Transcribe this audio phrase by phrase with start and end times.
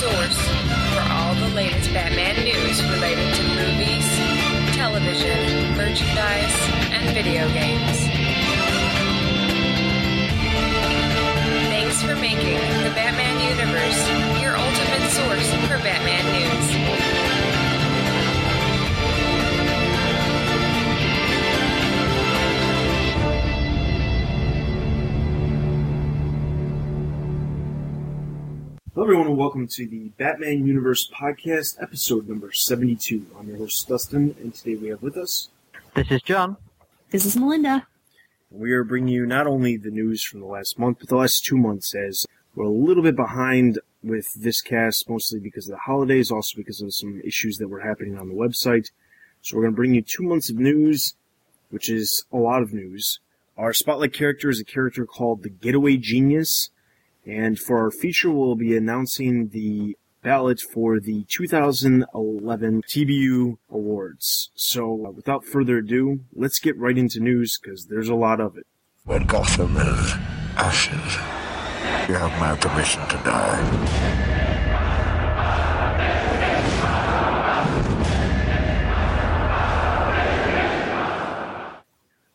[0.00, 0.40] source
[0.94, 4.08] for all the latest Batman news related to movies,
[4.74, 6.56] television, merchandise,
[6.88, 7.98] and video games.
[11.68, 16.99] Thanks for making the Batman universe your ultimate source for Batman news.
[28.92, 33.24] Hello, everyone, and welcome to the Batman Universe podcast, episode number 72.
[33.38, 35.48] I'm your host, Dustin, and today we have with us.
[35.94, 36.56] This is John.
[37.10, 37.86] This is Melinda.
[38.50, 41.44] We are bringing you not only the news from the last month, but the last
[41.44, 42.26] two months, as
[42.56, 46.82] we're a little bit behind with this cast, mostly because of the holidays, also because
[46.82, 48.90] of some issues that were happening on the website.
[49.40, 51.14] So we're going to bring you two months of news,
[51.70, 53.20] which is a lot of news.
[53.56, 56.70] Our spotlight character is a character called the Getaway Genius.
[57.26, 64.50] And for our feature, we'll be announcing the ballot for the 2011 TBU Awards.
[64.54, 68.56] So, uh, without further ado, let's get right into news because there's a lot of
[68.56, 68.66] it.
[69.04, 70.14] When Gotham is
[70.56, 71.14] ashes,
[72.08, 74.59] you have my permission to die.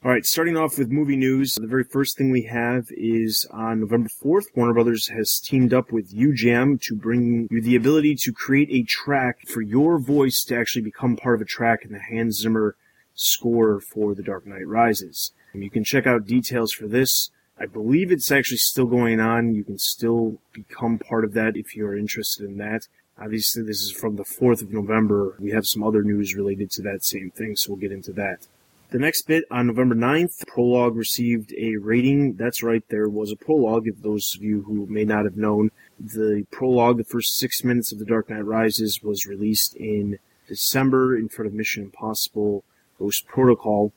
[0.06, 3.80] All right, starting off with movie news, the very first thing we have is on
[3.80, 8.32] November 4th, Warner Brothers has teamed up with UJam to bring you the ability to
[8.32, 12.00] create a track for your voice to actually become part of a track in the
[12.00, 12.76] Hans Zimmer
[13.16, 15.32] score for The Dark Knight Rises.
[15.54, 17.32] And you can check out details for this.
[17.60, 19.56] I believe it's actually still going on.
[19.56, 22.88] You can still become part of that if you're interested in that.
[23.20, 25.36] Obviously, this is from the 4th of November.
[25.40, 28.46] We have some other news related to that same thing, so we'll get into that.
[28.92, 32.36] The next bit on November 9th, Prologue received a rating.
[32.36, 33.88] That's right, there was a prologue.
[33.88, 37.92] If those of you who may not have known, the prologue, the first six minutes
[37.92, 42.64] of The Dark Knight Rises, was released in December in front of Mission Impossible
[43.00, 43.92] Ghost Protocol,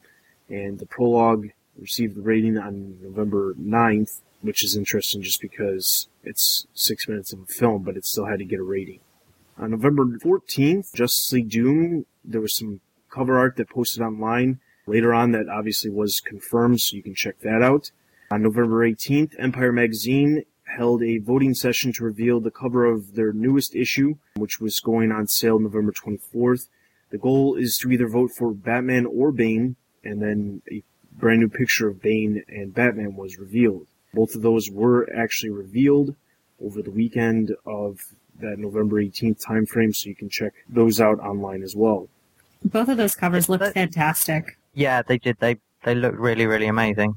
[0.49, 6.67] and the prologue received the rating on November 9th, which is interesting just because it's
[6.73, 9.01] six minutes of a film, but it still had to get a rating.
[9.59, 15.15] On November 14th, Justice League Doom, there was some cover art that posted online later
[15.15, 17.91] on that obviously was confirmed, so you can check that out.
[18.31, 23.33] On November 18th, Empire Magazine held a voting session to reveal the cover of their
[23.33, 26.69] newest issue, which was going on sale November 24th.
[27.11, 30.83] The goal is to either vote for Batman or Bane, and then a
[31.13, 33.87] brand new picture of Bane and Batman was revealed.
[34.13, 36.15] Both of those were actually revealed
[36.63, 38.01] over the weekend of
[38.41, 42.09] that November 18th timeframe, so you can check those out online as well.
[42.65, 44.59] Both of those covers look fantastic.
[44.79, 45.39] Yeah, they did.
[45.41, 47.17] They they looked really really amazing.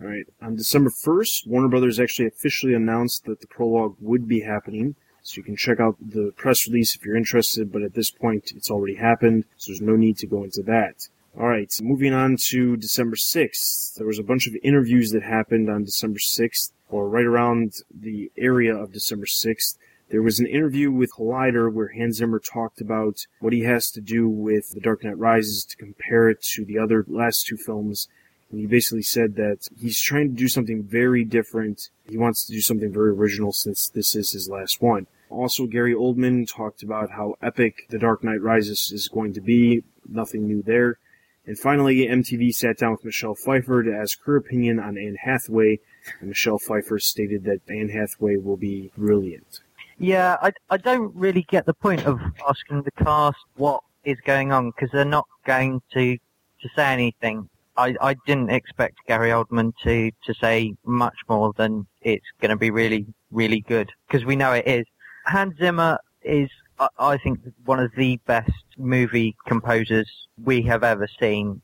[0.00, 0.26] All right.
[0.40, 4.96] On December 1st, Warner Brothers actually officially announced that the prologue would be happening.
[5.22, 8.50] So you can check out the press release if you're interested, but at this point,
[8.56, 11.08] it's already happened, so there's no need to go into that.
[11.38, 11.70] All right.
[11.82, 16.18] Moving on to December 6th, there was a bunch of interviews that happened on December
[16.18, 19.76] 6th, or right around the area of December 6th.
[20.12, 24.00] There was an interview with Collider where Hans Zimmer talked about what he has to
[24.00, 28.08] do with The Dark Knight Rises to compare it to the other last two films
[28.52, 31.88] and he basically said that he's trying to do something very different.
[32.08, 35.06] He wants to do something very original since this is his last one.
[35.30, 39.82] Also, Gary Oldman talked about how epic The Dark Knight Rises is going to be.
[40.06, 40.98] Nothing new there.
[41.46, 45.80] And finally, MTV sat down with Michelle Pfeiffer to ask her opinion on Anne Hathaway,
[46.20, 49.60] and Michelle Pfeiffer stated that Anne Hathaway will be brilliant.
[50.02, 54.50] Yeah, I I don't really get the point of asking the cast what is going
[54.50, 56.18] on because they're not going to
[56.60, 57.48] to say anything.
[57.76, 62.56] I, I didn't expect Gary Oldman to, to say much more than it's going to
[62.56, 64.84] be really, really good because we know it is.
[65.26, 66.50] Hans Zimmer is,
[66.80, 70.10] I, I think, one of the best movie composers
[70.44, 71.62] we have ever seen.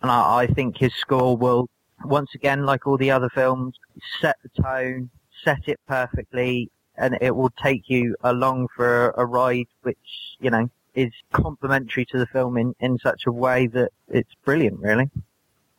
[0.00, 1.68] And I, I think his score will,
[2.04, 3.74] once again, like all the other films,
[4.20, 5.10] set the tone,
[5.44, 6.70] set it perfectly,
[7.00, 9.98] and it will take you along for a ride which,
[10.38, 14.78] you know, is complementary to the film in, in such a way that it's brilliant,
[14.80, 15.10] really.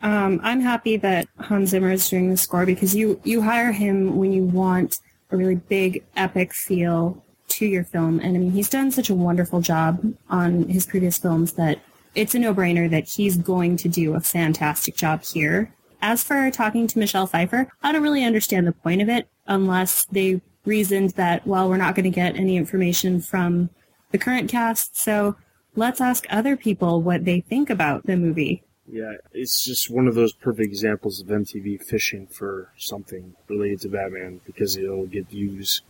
[0.01, 4.17] Um, I'm happy that Hans Zimmer is doing the score because you, you hire him
[4.17, 8.19] when you want a really big, epic feel to your film.
[8.19, 11.79] And I mean, he's done such a wonderful job on his previous films that
[12.15, 15.73] it's a no-brainer that he's going to do a fantastic job here.
[16.01, 20.05] As for talking to Michelle Pfeiffer, I don't really understand the point of it unless
[20.05, 23.69] they reasoned that, well, we're not going to get any information from
[24.11, 25.35] the current cast, so
[25.75, 28.63] let's ask other people what they think about the movie.
[28.91, 33.89] Yeah, it's just one of those perfect examples of MTV fishing for something related to
[33.89, 35.81] Batman because it'll get views.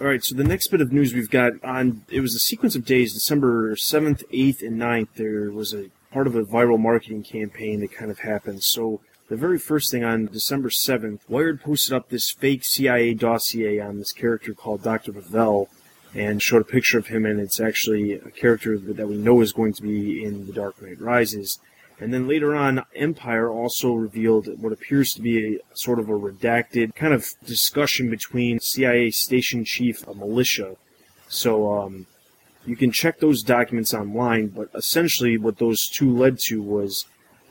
[0.00, 2.76] All right, so the next bit of news we've got on it was a sequence
[2.76, 5.08] of days, December 7th, 8th, and 9th.
[5.16, 8.62] There was a part of a viral marketing campaign that kind of happened.
[8.62, 13.80] So the very first thing on December 7th, Wired posted up this fake CIA dossier
[13.80, 15.12] on this character called Dr.
[15.12, 15.68] Pavel
[16.14, 19.52] and showed a picture of him, and it's actually a character that we know is
[19.52, 21.58] going to be in The Dark Knight Rises.
[21.98, 26.12] And then later on, Empire also revealed what appears to be a sort of a
[26.12, 30.76] redacted kind of discussion between CIA station chief, a militia.
[31.28, 32.06] So um,
[32.66, 37.06] you can check those documents online, but essentially what those two led to was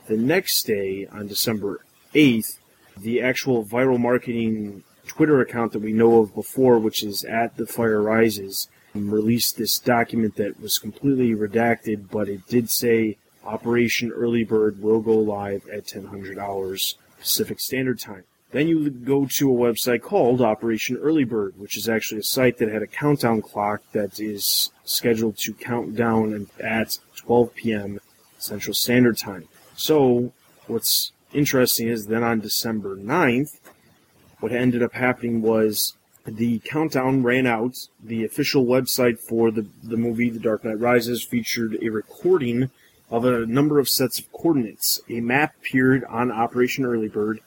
[0.06, 1.80] the next day, on December
[2.14, 2.58] 8th,
[2.96, 7.66] the actual viral marketing Twitter account that we know of before, which is at the
[7.66, 14.44] fire rises, released this document that was completely redacted, but it did say Operation Early
[14.44, 18.24] Bird will go live at 1000 hours Pacific Standard Time.
[18.52, 22.58] Then you go to a website called Operation Early Bird, which is actually a site
[22.58, 27.98] that had a countdown clock that is scheduled to count down at 12 p.m.
[28.38, 29.48] Central Standard Time.
[29.76, 30.32] So,
[30.66, 33.58] what's interesting is then on December 9th,
[34.38, 35.94] what ended up happening was
[36.26, 37.88] the countdown ran out.
[38.02, 42.70] The official website for the, the movie The Dark Knight Rises featured a recording
[43.10, 45.00] of a number of sets of coordinates.
[45.10, 47.40] A map appeared on Operation Early Bird,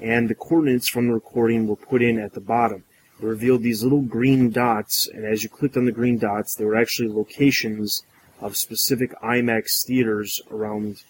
[0.00, 2.84] and the coordinates from the recording were put in at the bottom.
[3.20, 6.64] It revealed these little green dots, and as you clicked on the green dots, they
[6.64, 8.02] were actually locations
[8.40, 11.02] of specific IMAX theaters around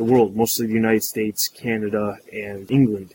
[0.00, 3.10] the world, mostly the United States, Canada, and England.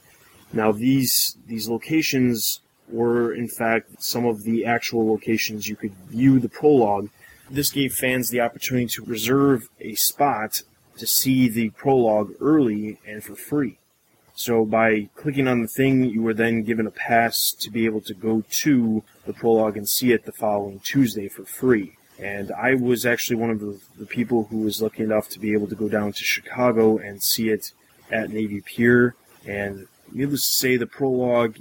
[0.54, 6.34] Now these these locations were in fact some of the actual locations you could view
[6.40, 7.10] the prologue
[7.50, 10.62] this gave fans the opportunity to reserve a spot
[10.98, 13.78] to see the prologue early and for free.
[14.34, 18.02] So by clicking on the thing, you were then given a pass to be able
[18.02, 21.94] to go to the prologue and see it the following Tuesday for free.
[22.20, 25.54] And I was actually one of the, the people who was lucky enough to be
[25.54, 27.74] able to go down to Chicago and see it
[28.12, 29.16] at Navy Pier.
[29.46, 31.58] And needless to say, the prologue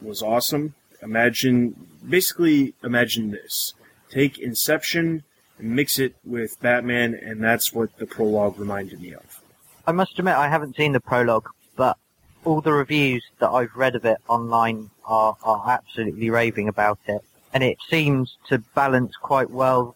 [0.00, 0.74] was awesome.
[1.02, 1.74] Imagine,
[2.08, 3.74] basically, imagine this.
[4.10, 5.24] Take Inception
[5.58, 9.42] and mix it with Batman, and that's what the prologue reminded me of.
[9.86, 11.96] I must admit, I haven't seen the prologue, but
[12.44, 17.22] all the reviews that I've read of it online are, are absolutely raving about it.
[17.52, 19.95] And it seems to balance quite well,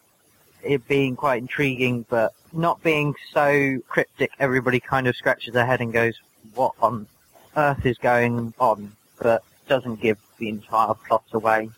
[0.63, 4.31] it being quite intriguing, but not being so cryptic.
[4.39, 6.19] Everybody kind of scratches their head and goes,
[6.55, 7.07] what on
[7.55, 8.91] earth is going on?
[9.19, 11.69] But doesn't give the entire plot away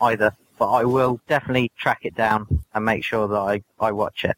[0.00, 4.24] either but I will definitely track it down and make sure that I, I watch
[4.24, 4.36] it.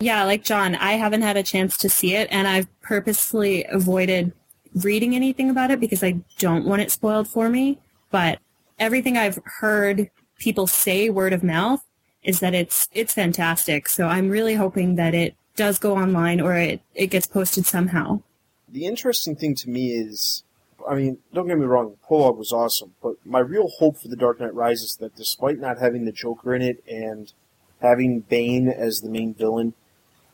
[0.00, 4.32] Yeah, like John, I haven't had a chance to see it, and I've purposely avoided
[4.74, 7.78] reading anything about it because I don't want it spoiled for me.
[8.10, 8.38] But
[8.78, 11.84] everything I've heard people say word of mouth
[12.28, 13.88] is that it's it's fantastic.
[13.88, 18.20] So I'm really hoping that it does go online or it, it gets posted somehow.
[18.68, 20.44] The interesting thing to me is
[20.88, 24.16] I mean, don't get me wrong, prologue was awesome, but my real hope for The
[24.16, 27.32] Dark Knight Rises is that despite not having the Joker in it and
[27.80, 29.72] having Bane as the main villain,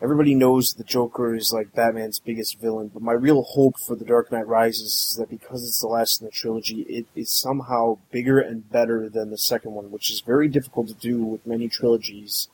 [0.05, 4.05] everybody knows the Joker is like Batman's biggest villain, but my real hope for The
[4.05, 7.97] Dark Knight Rises is that because it's the last in the trilogy, it is somehow
[8.11, 11.71] bigger and better than the second one, which is very difficult to do with many
[11.71, 12.49] trilogies.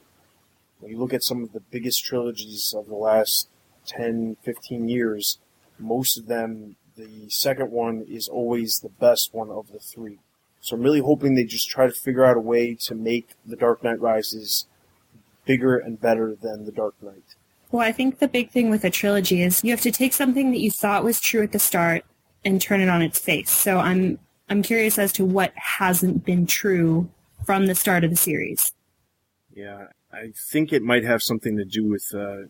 [0.79, 3.49] When you look at some of the biggest trilogies of the last
[3.85, 5.39] 10, 15 years,
[5.77, 10.19] most of them the second one is always the best one of the three.
[10.61, 13.57] So I'm really hoping they just try to figure out a way to make The
[13.57, 14.67] Dark Knight Rises
[15.45, 17.30] bigger and better than The Dark Knight.
[17.73, 20.51] Well, I think the big thing with a trilogy is you have to take something
[20.51, 22.05] that you thought was true at the start
[22.45, 23.51] and turn it on its face.
[23.51, 27.09] So I'm I'm curious as to what hasn't been true
[27.45, 28.73] from the start of the series.
[29.55, 32.49] Yeah, I think it might have something to do with uh,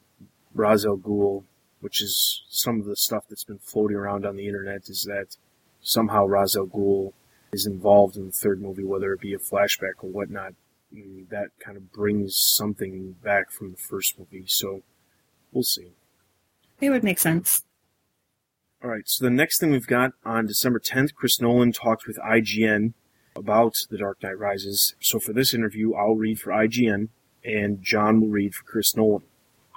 [0.56, 1.44] Ghul
[1.80, 5.36] which is some of the stuff that's been floating around on the internet, is that
[5.80, 7.12] somehow Ra's Ghul
[7.52, 10.54] is involved in the third movie, whether it be a flashback or whatnot.
[10.92, 14.82] That kind of brings something back from the first movie, so
[15.52, 15.92] we'll see.
[16.80, 17.62] It would make sense.
[18.82, 22.18] All right, so the next thing we've got on December 10th, Chris Nolan talked with
[22.18, 22.94] IGN
[23.36, 24.94] about The Dark Knight Rises.
[25.00, 27.08] So for this interview, I'll read for IGN,
[27.44, 29.22] and John will read for Chris Nolan.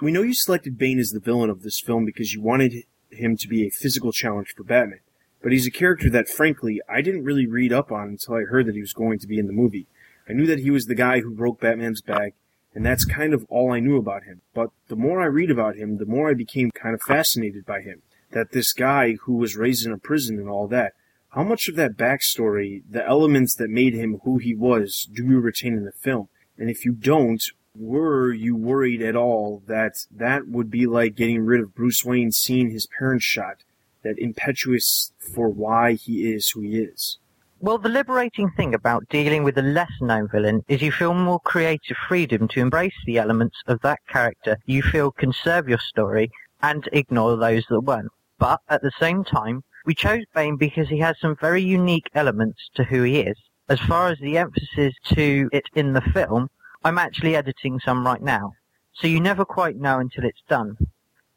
[0.00, 3.36] We know you selected Bane as the villain of this film because you wanted him
[3.36, 5.00] to be a physical challenge for Batman.
[5.42, 8.66] But he's a character that, frankly, I didn't really read up on until I heard
[8.66, 9.86] that he was going to be in the movie.
[10.28, 12.34] I knew that he was the guy who broke Batman's back,
[12.74, 14.40] and that's kind of all I knew about him.
[14.52, 17.80] But the more I read about him, the more I became kind of fascinated by
[17.80, 18.02] him.
[18.32, 20.94] That this guy who was raised in a prison and all that,
[21.30, 25.38] how much of that backstory, the elements that made him who he was, do you
[25.38, 26.28] retain in the film?
[26.58, 27.42] And if you don't,
[27.76, 32.32] were you worried at all that that would be like getting rid of Bruce Wayne
[32.32, 33.58] seeing his parents shot,
[34.02, 37.18] that impetuous for why he is who he is?
[37.60, 41.40] Well, the liberating thing about dealing with a less known villain is you feel more
[41.40, 46.30] creative freedom to embrace the elements of that character you feel can serve your story
[46.62, 48.10] and ignore those that won't.
[48.38, 52.70] But at the same time, we chose Bane because he has some very unique elements
[52.74, 53.38] to who he is.
[53.68, 56.50] As far as the emphasis to it in the film,
[56.82, 58.52] I'm actually editing some right now,
[58.92, 60.76] so you never quite know until it's done.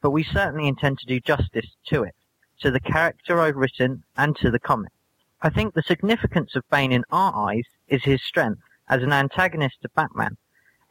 [0.01, 2.15] But we certainly intend to do justice to it,
[2.61, 4.91] to the character I've written and to the comic.
[5.41, 9.75] I think the significance of Bane in our eyes is his strength as an antagonist
[9.83, 10.37] to Batman.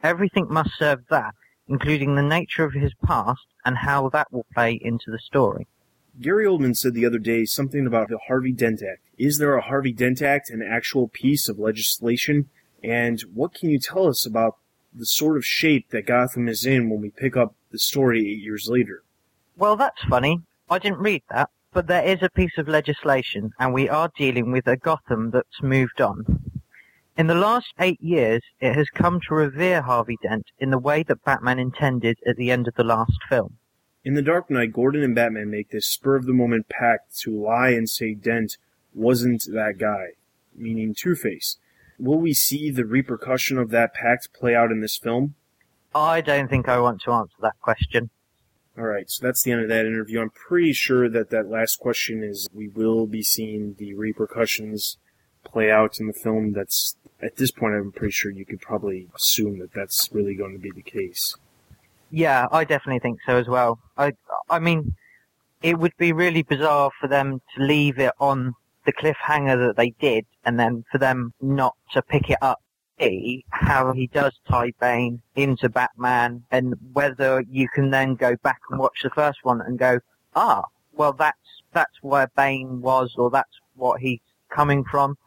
[0.01, 1.33] Everything must serve that,
[1.67, 5.67] including the nature of his past and how that will play into the story.
[6.21, 9.01] Gary Oldman said the other day something about the Harvey Dent Act.
[9.17, 12.49] Is there a Harvey Dent Act, an actual piece of legislation?
[12.83, 14.55] And what can you tell us about
[14.93, 18.41] the sort of shape that Gotham is in when we pick up the story eight
[18.41, 19.03] years later?
[19.57, 20.41] Well, that's funny.
[20.69, 21.49] I didn't read that.
[21.77, 25.61] But there is a piece of legislation, and we are dealing with a Gotham that's
[25.61, 26.25] moved on.
[27.15, 31.03] In the last eight years, it has come to revere Harvey Dent in the way
[31.03, 33.57] that Batman intended at the end of the last film.
[34.03, 37.39] In The Dark Knight, Gordon and Batman make this spur of the moment pact to
[37.39, 38.57] lie and say Dent
[38.95, 40.13] wasn't that guy,
[40.55, 41.57] meaning Two Face.
[41.99, 45.35] Will we see the repercussion of that pact play out in this film?
[45.93, 48.09] I don't think I want to answer that question.
[48.77, 50.21] All right, so that's the end of that interview.
[50.21, 54.97] I'm pretty sure that that last question is we will be seeing the repercussions
[55.43, 56.53] play out in the film.
[56.53, 60.53] That's at this point, I'm pretty sure you could probably assume that that's really going
[60.53, 61.35] to be the case.
[62.11, 63.79] Yeah, I definitely think so as well.
[63.97, 64.13] I,
[64.49, 64.95] I mean,
[65.63, 68.53] it would be really bizarre for them to leave it on
[68.85, 72.61] the cliffhanger that they did, and then for them not to pick it up.
[72.99, 78.59] See how he does tie Bane into Batman, and whether you can then go back
[78.69, 79.99] and watch the first one and go,
[80.35, 80.63] ah,
[80.93, 85.17] well, that's that's where Bane was, or that's what he's coming from.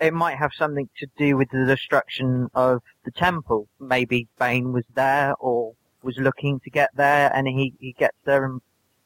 [0.00, 3.68] It might have something to do with the destruction of the temple.
[3.80, 8.44] Maybe Bane was there, or was looking to get there and he, he gets there
[8.44, 8.60] and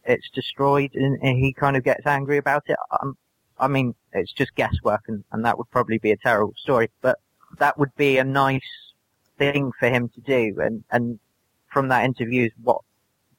[0.04, 2.76] it's destroyed and, and he kind of gets angry about it.
[3.00, 3.16] Um,
[3.58, 7.18] I mean, it's just guesswork and, and that would probably be a terrible story, but
[7.58, 8.60] that would be a nice
[9.38, 10.60] thing for him to do.
[10.60, 11.18] And, and
[11.72, 12.80] from that interview is what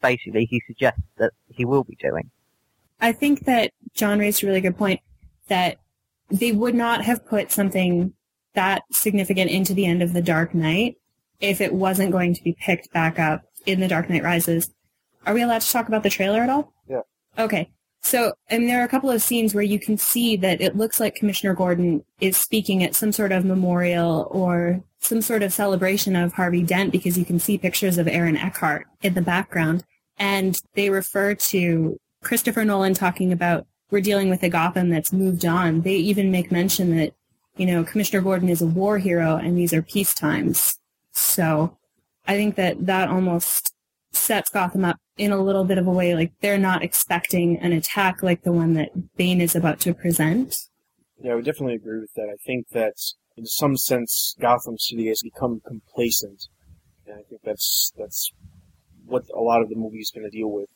[0.01, 2.29] basically he suggests that he will be doing.
[2.99, 5.01] I think that John raised a really good point
[5.47, 5.77] that
[6.29, 8.13] they would not have put something
[8.53, 10.97] that significant into the end of The Dark Knight
[11.39, 14.71] if it wasn't going to be picked back up in The Dark Knight Rises.
[15.25, 16.73] Are we allowed to talk about the trailer at all?
[16.89, 17.01] Yeah.
[17.37, 17.69] Okay.
[18.01, 20.99] So, mean, there are a couple of scenes where you can see that it looks
[20.99, 26.15] like Commissioner Gordon is speaking at some sort of memorial or some sort of celebration
[26.15, 29.83] of Harvey Dent because you can see pictures of Aaron Eckhart in the background.
[30.17, 35.45] And they refer to Christopher Nolan talking about we're dealing with a Gotham that's moved
[35.45, 35.81] on.
[35.81, 37.13] They even make mention that,
[37.55, 40.77] you know, Commissioner Gordon is a war hero and these are peace times.
[41.13, 41.77] So
[42.27, 43.73] I think that that almost
[44.11, 47.73] sets Gotham up in a little bit of a way like they're not expecting an
[47.73, 50.55] attack like the one that Bane is about to present.
[51.21, 52.29] Yeah, I would definitely agree with that.
[52.31, 52.93] I think that
[53.35, 56.47] in some sense Gotham City has become complacent.
[57.05, 58.31] And I think that's that's
[59.05, 60.67] what a lot of the movie is going to deal with.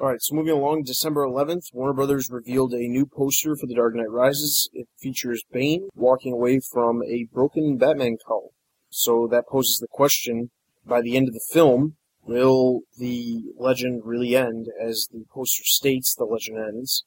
[0.00, 3.74] All right, so moving along, December 11th, Warner Brothers revealed a new poster for The
[3.74, 4.70] Dark Knight Rises.
[4.72, 8.52] It features Bane walking away from a broken Batman cowl.
[8.90, 10.50] So that poses the question,
[10.86, 11.96] by the end of the film,
[12.28, 17.04] will the legend really end as the poster states the legend ends?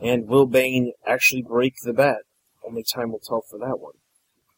[0.00, 2.22] And will Bane actually break the bat?
[2.66, 3.94] Only time will tell for that one.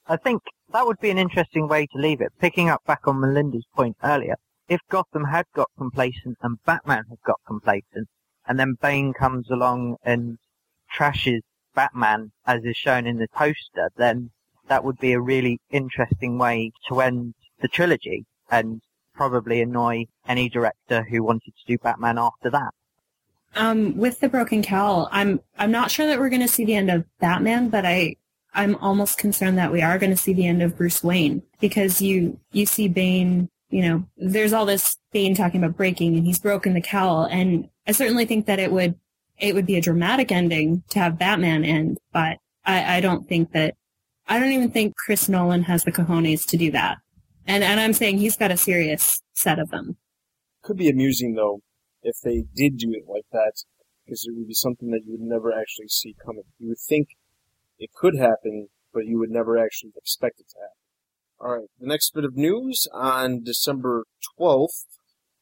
[0.06, 3.20] I think that would be an interesting way to leave it, picking up back on
[3.20, 4.36] Melinda's point earlier.
[4.68, 8.08] If Gotham had got complacent and Batman had got complacent,
[8.46, 10.38] and then Bane comes along and
[10.96, 11.40] trashes
[11.74, 14.30] Batman as is shown in the poster, then
[14.68, 18.80] that would be a really interesting way to end the trilogy and
[19.16, 22.70] probably annoy any director who wanted to do Batman after that.
[23.54, 26.74] Um, with the broken cowl, I'm I'm not sure that we're going to see the
[26.74, 28.16] end of Batman, but I
[28.54, 32.02] I'm almost concerned that we are going to see the end of Bruce Wayne because
[32.02, 36.38] you you see Bane, you know, there's all this Bane talking about breaking and he's
[36.38, 38.94] broken the cowl, and I certainly think that it would
[39.38, 43.52] it would be a dramatic ending to have Batman end, but I, I don't think
[43.52, 43.74] that
[44.28, 46.98] I don't even think Chris Nolan has the cojones to do that.
[47.46, 49.96] And and I'm saying he's got a serious set of them.
[50.62, 51.60] Could be amusing though
[52.02, 53.52] if they did do it like that.
[54.04, 56.44] because it would be something that you would never actually see coming.
[56.58, 57.08] You would think
[57.78, 60.76] it could happen, but you would never actually expect it to happen.
[61.38, 64.04] Alright, the next bit of news on December
[64.38, 64.86] 12th,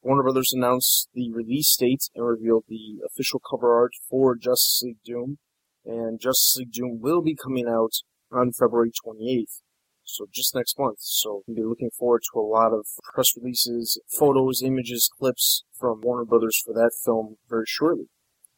[0.02, 5.02] Warner Brothers announced the release date and revealed the official cover art for Justice League
[5.04, 5.38] Doom.
[5.84, 7.92] And Justice League Doom will be coming out
[8.32, 9.60] on February 28th.
[10.04, 10.98] So just next month.
[11.00, 16.00] So we'll be looking forward to a lot of press releases, photos, images, clips from
[16.02, 18.08] Warner Brothers for that film very shortly.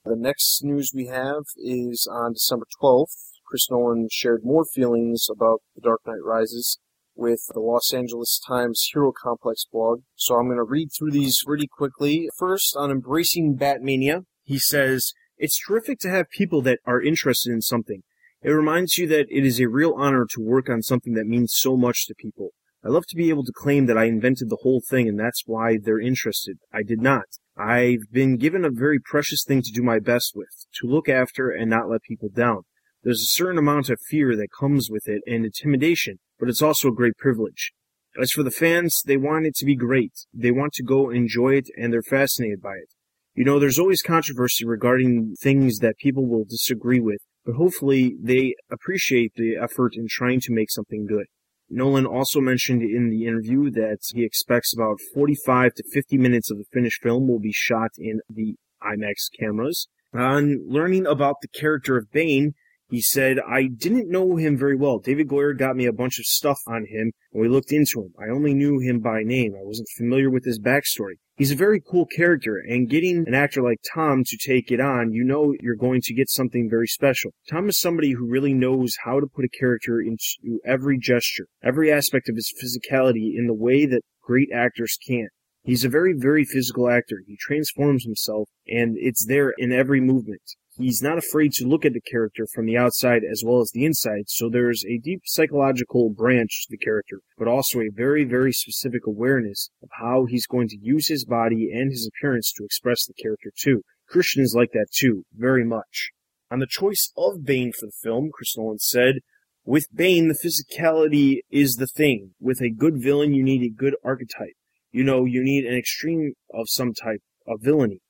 [0.05, 3.33] The next news we have is on December 12th.
[3.47, 6.79] Chris Nolan shared more feelings about The Dark Knight Rises
[7.17, 10.03] with the Los Angeles Times Hero Complex blog.
[10.15, 12.29] So I'm going to read through these really quickly.
[12.37, 17.63] First, on embracing Batmania, he says, It's terrific to have people that are interested in
[17.63, 18.03] something.
[18.47, 21.53] It reminds you that it is a real honor to work on something that means
[21.53, 22.51] so much to people.
[22.85, 25.43] I love to be able to claim that I invented the whole thing and that's
[25.47, 26.59] why they're interested.
[26.73, 27.25] I did not.
[27.57, 31.51] I've been given a very precious thing to do my best with, to look after
[31.51, 32.63] and not let people down.
[33.03, 36.87] There's a certain amount of fear that comes with it and intimidation, but it's also
[36.87, 37.73] a great privilege.
[38.17, 40.13] As for the fans, they want it to be great.
[40.33, 42.91] They want to go enjoy it and they're fascinated by it.
[43.35, 48.57] You know, there's always controversy regarding things that people will disagree with, but hopefully they
[48.71, 51.27] appreciate the effort in trying to make something good.
[51.71, 56.59] Nolan also mentioned in the interview that he expects about 45 to 50 minutes of
[56.59, 59.89] the finished film will be shot in the IMAX cameras.
[60.13, 62.55] On learning about the character of Bane,
[62.89, 64.99] he said, I didn't know him very well.
[64.99, 68.15] David Goyer got me a bunch of stuff on him, and we looked into him.
[68.19, 69.55] I only knew him by name.
[69.55, 71.15] I wasn't familiar with his backstory.
[71.37, 75.13] He's a very cool character, and getting an actor like Tom to take it on,
[75.13, 77.33] you know you're going to get something very special.
[77.51, 81.93] Tom is somebody who really knows how to put a character into every gesture, every
[81.93, 85.31] aspect of his physicality in the way that great actors can't.
[85.65, 87.23] He's a very, very physical actor.
[87.27, 90.43] He transforms himself, and it's there in every movement.
[90.79, 93.85] He's not afraid to look at the character from the outside as well as the
[93.85, 98.53] inside, so there's a deep psychological branch to the character, but also a very, very
[98.53, 103.07] specific awareness of how he's going to use his body and his appearance to express
[103.07, 103.83] the character too.
[104.07, 106.11] Christian is like that too, very much.
[106.51, 109.17] On the choice of Bane for the film, Chris Nolan said,
[109.65, 112.35] with Bane, the physicality is the thing.
[112.39, 114.55] With a good villain, you need a good archetype.
[114.93, 118.01] You know, you need an extreme of some type of villainy.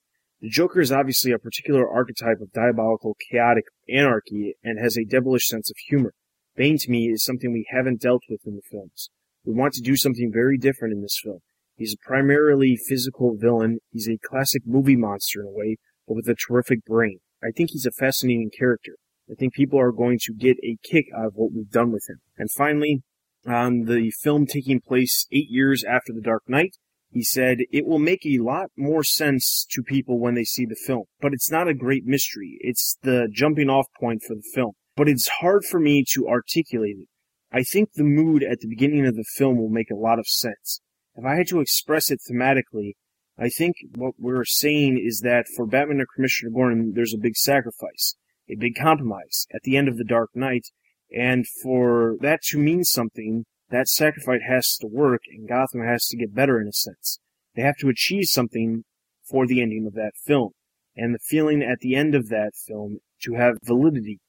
[0.40, 5.46] The Joker is obviously a particular archetype of diabolical, chaotic anarchy and has a devilish
[5.46, 6.12] sense of humor.
[6.56, 9.10] Bane to me is something we haven't dealt with in the films.
[9.44, 11.40] We want to do something very different in this film.
[11.76, 13.78] He's a primarily physical villain.
[13.90, 17.20] He's a classic movie monster in a way, but with a terrific brain.
[17.42, 18.96] I think he's a fascinating character.
[19.30, 22.08] I think people are going to get a kick out of what we've done with
[22.08, 22.20] him.
[22.36, 23.02] And finally,
[23.46, 26.76] on the film taking place eight years after The Dark Knight,
[27.16, 30.76] he said, It will make a lot more sense to people when they see the
[30.86, 32.58] film, but it's not a great mystery.
[32.60, 34.72] It's the jumping off point for the film.
[34.96, 37.08] But it's hard for me to articulate it.
[37.50, 40.26] I think the mood at the beginning of the film will make a lot of
[40.26, 40.82] sense.
[41.14, 42.96] If I had to express it thematically,
[43.38, 47.36] I think what we're saying is that for Batman and Commissioner Gordon, there's a big
[47.36, 48.16] sacrifice,
[48.50, 50.66] a big compromise at the end of The Dark Knight,
[51.10, 56.16] and for that to mean something, that sacrifice has to work and Gotham has to
[56.16, 57.18] get better in a sense.
[57.54, 58.84] They have to achieve something
[59.28, 60.50] for the ending of that film.
[60.94, 64.20] And the feeling at the end of that film to have validity.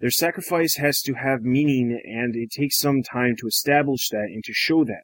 [0.00, 4.42] Their sacrifice has to have meaning and it takes some time to establish that and
[4.44, 5.02] to show that.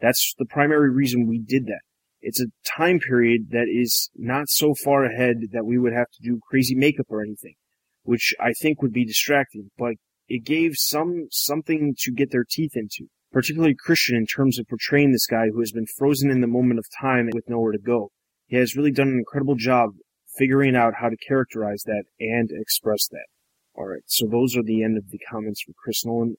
[0.00, 1.80] That's the primary reason we did that.
[2.22, 6.22] It's a time period that is not so far ahead that we would have to
[6.22, 7.54] do crazy makeup or anything,
[8.02, 9.94] which I think would be distracting, but
[10.28, 15.12] it gave some something to get their teeth into particularly Christian in terms of portraying
[15.12, 18.10] this guy who has been frozen in the moment of time with nowhere to go.
[18.46, 19.90] He has really done an incredible job
[20.36, 23.26] figuring out how to characterize that and express that.
[23.76, 26.36] Alright, so those are the end of the comments from Chris Nolan.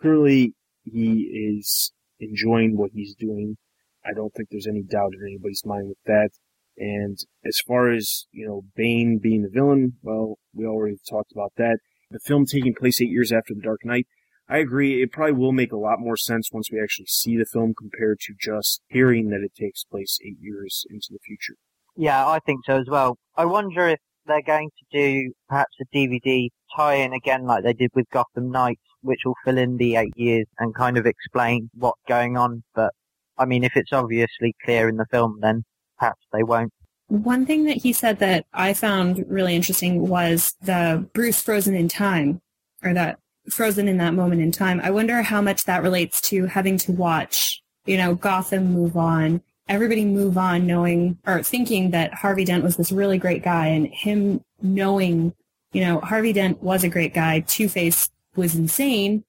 [0.00, 0.54] Clearly,
[0.84, 3.56] he is enjoying what he's doing.
[4.04, 6.30] I don't think there's any doubt in anybody's mind with that.
[6.76, 11.52] And as far as, you know, Bane being the villain, well, we already talked about
[11.56, 11.78] that.
[12.10, 14.06] The film taking place eight years after The Dark Knight,
[14.48, 15.02] I agree.
[15.02, 18.20] It probably will make a lot more sense once we actually see the film compared
[18.20, 21.54] to just hearing that it takes place eight years into the future.
[21.96, 23.16] Yeah, I think so as well.
[23.36, 27.90] I wonder if they're going to do perhaps a DVD tie-in again like they did
[27.94, 32.00] with Gotham Knights, which will fill in the eight years and kind of explain what's
[32.08, 32.64] going on.
[32.74, 32.92] But
[33.38, 35.64] I mean, if it's obviously clear in the film, then
[35.98, 36.72] perhaps they won't.
[37.08, 41.88] One thing that he said that I found really interesting was the Bruce frozen in
[41.88, 42.40] time,
[42.82, 44.80] or that frozen in that moment in time.
[44.82, 49.42] I wonder how much that relates to having to watch, you know, Gotham move on,
[49.68, 53.86] everybody move on knowing or thinking that Harvey Dent was this really great guy and
[53.88, 55.34] him knowing,
[55.72, 59.24] you know, Harvey Dent was a great guy, Two Face was insane,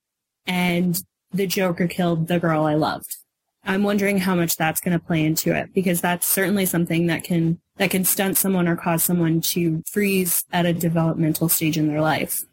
[0.46, 1.02] and
[1.32, 3.18] the Joker killed the girl I loved.
[3.66, 7.24] I'm wondering how much that's going to play into it because that's certainly something that
[7.24, 11.88] can that can stunt someone or cause someone to freeze at a developmental stage in
[11.88, 12.44] their life.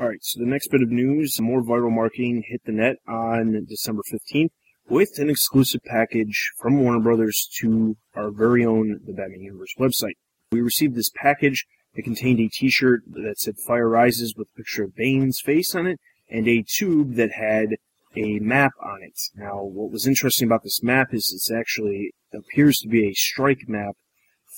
[0.00, 3.66] All right, so the next bit of news, more viral marketing hit the net on
[3.68, 4.48] December 15th
[4.88, 10.14] with an exclusive package from Warner Brothers to our very own The Batman Universe website.
[10.52, 11.66] We received this package.
[11.92, 15.86] It contained a t-shirt that said Fire Rises with a picture of Bane's face on
[15.86, 17.76] it and a tube that had
[18.16, 19.20] a map on it.
[19.36, 23.68] Now, what was interesting about this map is it's actually appears to be a strike
[23.68, 23.96] map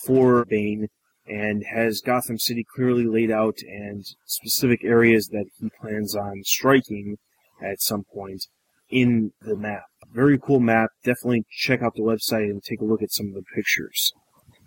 [0.07, 0.87] for Bane
[1.27, 7.19] and has Gotham City clearly laid out and specific areas that he plans on striking
[7.63, 8.47] at some point
[8.91, 9.85] in the map.
[10.13, 10.91] Very cool map.
[11.05, 14.13] Definitely check out the website and take a look at some of the pictures.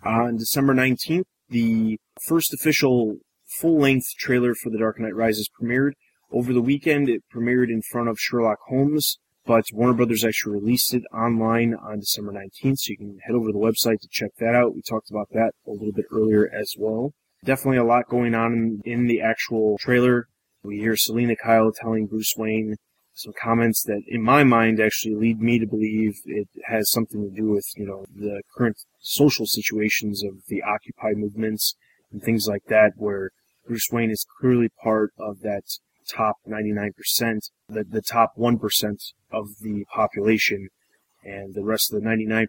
[0.03, 3.17] On December 19th, the first official
[3.59, 5.91] full-length trailer for The Dark Knight Rises premiered.
[6.31, 10.93] Over the weekend, it premiered in front of Sherlock Holmes, but Warner Brothers actually released
[10.93, 14.31] it online on December 19th, so you can head over to the website to check
[14.39, 14.73] that out.
[14.73, 17.13] We talked about that a little bit earlier as well.
[17.43, 20.27] Definitely a lot going on in the actual trailer.
[20.63, 22.77] We hear Selina Kyle telling Bruce Wayne
[23.13, 27.29] some comments that, in my mind, actually lead me to believe it has something to
[27.29, 31.75] do with, you know, the current social situations of the Occupy movements
[32.11, 33.29] and things like that, where
[33.67, 35.63] Bruce Wayne is clearly part of that
[36.07, 36.91] top 99%,
[37.69, 40.69] the, the top 1% of the population,
[41.23, 42.47] and the rest of the 99%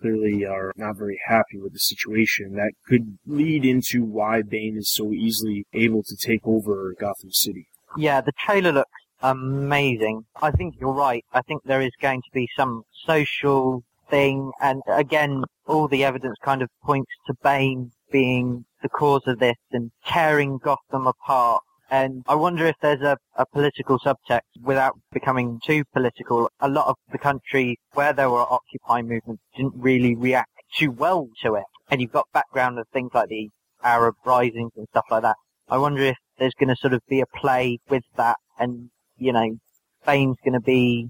[0.00, 2.54] clearly are not very happy with the situation.
[2.54, 7.68] That could lead into why Bane is so easily able to take over Gotham City.
[7.96, 8.90] Yeah, the trailer looks
[9.22, 10.24] amazing.
[10.40, 11.24] I think you're right.
[11.32, 16.36] I think there is going to be some social thing, and again, all the evidence
[16.42, 21.62] kind of points to Bane being the cause of this and tearing Gotham apart
[21.94, 26.50] and I wonder if there's a, a political subtext without becoming too political.
[26.58, 31.28] A lot of the country where there were Occupy movements didn't really react too well
[31.42, 31.62] to it.
[31.88, 33.48] And you've got background of things like the
[33.84, 35.36] Arab risings and stuff like that.
[35.68, 39.32] I wonder if there's going to sort of be a play with that and, you
[39.32, 39.56] know,
[40.04, 41.08] Bane's going to be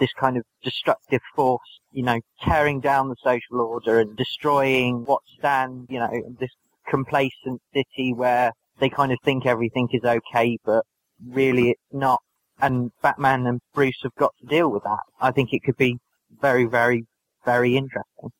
[0.00, 5.20] this kind of destructive force, you know, tearing down the social order and destroying what
[5.38, 6.50] stands, you know, this
[6.88, 10.84] complacent city where they kind of think everything is okay, but
[11.26, 12.20] really it's not.
[12.60, 15.00] And Batman and Bruce have got to deal with that.
[15.20, 15.98] I think it could be
[16.40, 17.06] very, very,
[17.44, 18.30] very interesting.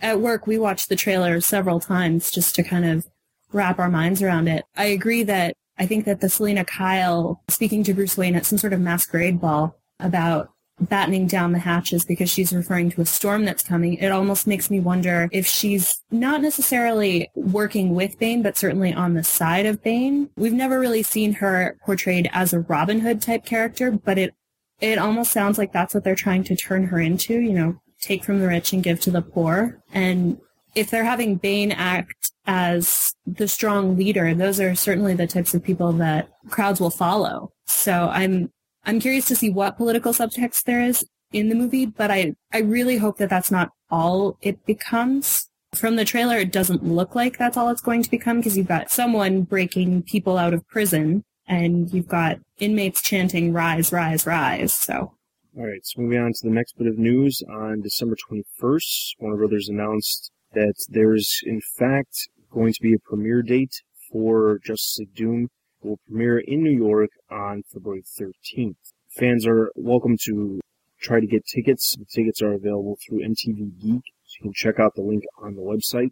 [0.00, 3.06] At work, we watched the trailer several times just to kind of
[3.52, 4.64] wrap our minds around it.
[4.76, 8.58] I agree that I think that the Selina Kyle speaking to Bruce Wayne at some
[8.58, 13.44] sort of masquerade ball about battening down the hatches because she's referring to a storm
[13.44, 18.56] that's coming, it almost makes me wonder if she's not necessarily working with Bane, but
[18.56, 20.30] certainly on the side of Bane.
[20.36, 24.34] We've never really seen her portrayed as a Robin Hood type character, but it
[24.80, 28.24] it almost sounds like that's what they're trying to turn her into, you know, take
[28.24, 29.82] from the rich and give to the poor.
[29.92, 30.38] And
[30.74, 35.64] if they're having Bane act as the strong leader, those are certainly the types of
[35.64, 37.52] people that crowds will follow.
[37.64, 38.52] So I'm
[38.86, 42.60] I'm curious to see what political subtext there is in the movie, but I, I
[42.60, 45.48] really hope that that's not all it becomes.
[45.74, 48.68] From the trailer, it doesn't look like that's all it's going to become because you've
[48.68, 54.72] got someone breaking people out of prison and you've got inmates chanting rise, rise, rise.
[54.72, 55.12] So.
[55.58, 57.42] All right, so moving on to the next bit of news.
[57.50, 63.42] On December 21st, Warner Brothers announced that there's in fact going to be a premiere
[63.42, 65.48] date for Justice League Doom
[65.86, 68.76] will premiere in New York on February 13th.
[69.16, 70.60] Fans are welcome to
[71.00, 71.94] try to get tickets.
[71.96, 75.54] The tickets are available through MTV Geek, so you can check out the link on
[75.54, 76.10] the website.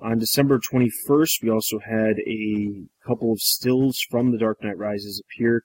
[0.00, 5.20] On December 21st, we also had a couple of stills from The Dark Knight Rises
[5.20, 5.64] appear.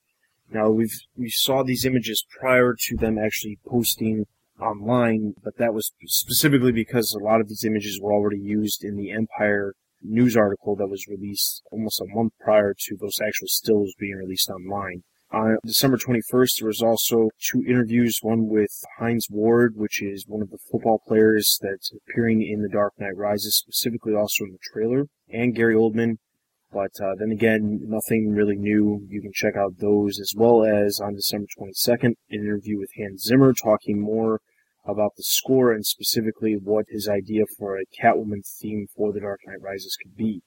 [0.50, 4.26] Now we've we saw these images prior to them actually posting
[4.60, 8.96] online, but that was specifically because a lot of these images were already used in
[8.96, 13.94] the Empire news article that was released almost a month prior to those actual stills
[14.00, 15.04] being released online.
[15.34, 20.42] On December 21st, there was also two interviews, one with Hines Ward, which is one
[20.42, 24.58] of the football players that's appearing in The Dark Knight Rises, specifically also in the
[24.74, 26.18] trailer, and Gary Oldman.
[26.74, 29.06] But uh, then again, nothing really new.
[29.10, 33.24] You can check out those as well as on December 22nd, an interview with Hans
[33.24, 34.42] Zimmer talking more
[34.86, 39.42] about the score and specifically what his idea for a Catwoman theme for The Dark
[39.46, 40.42] Knight Rises could be.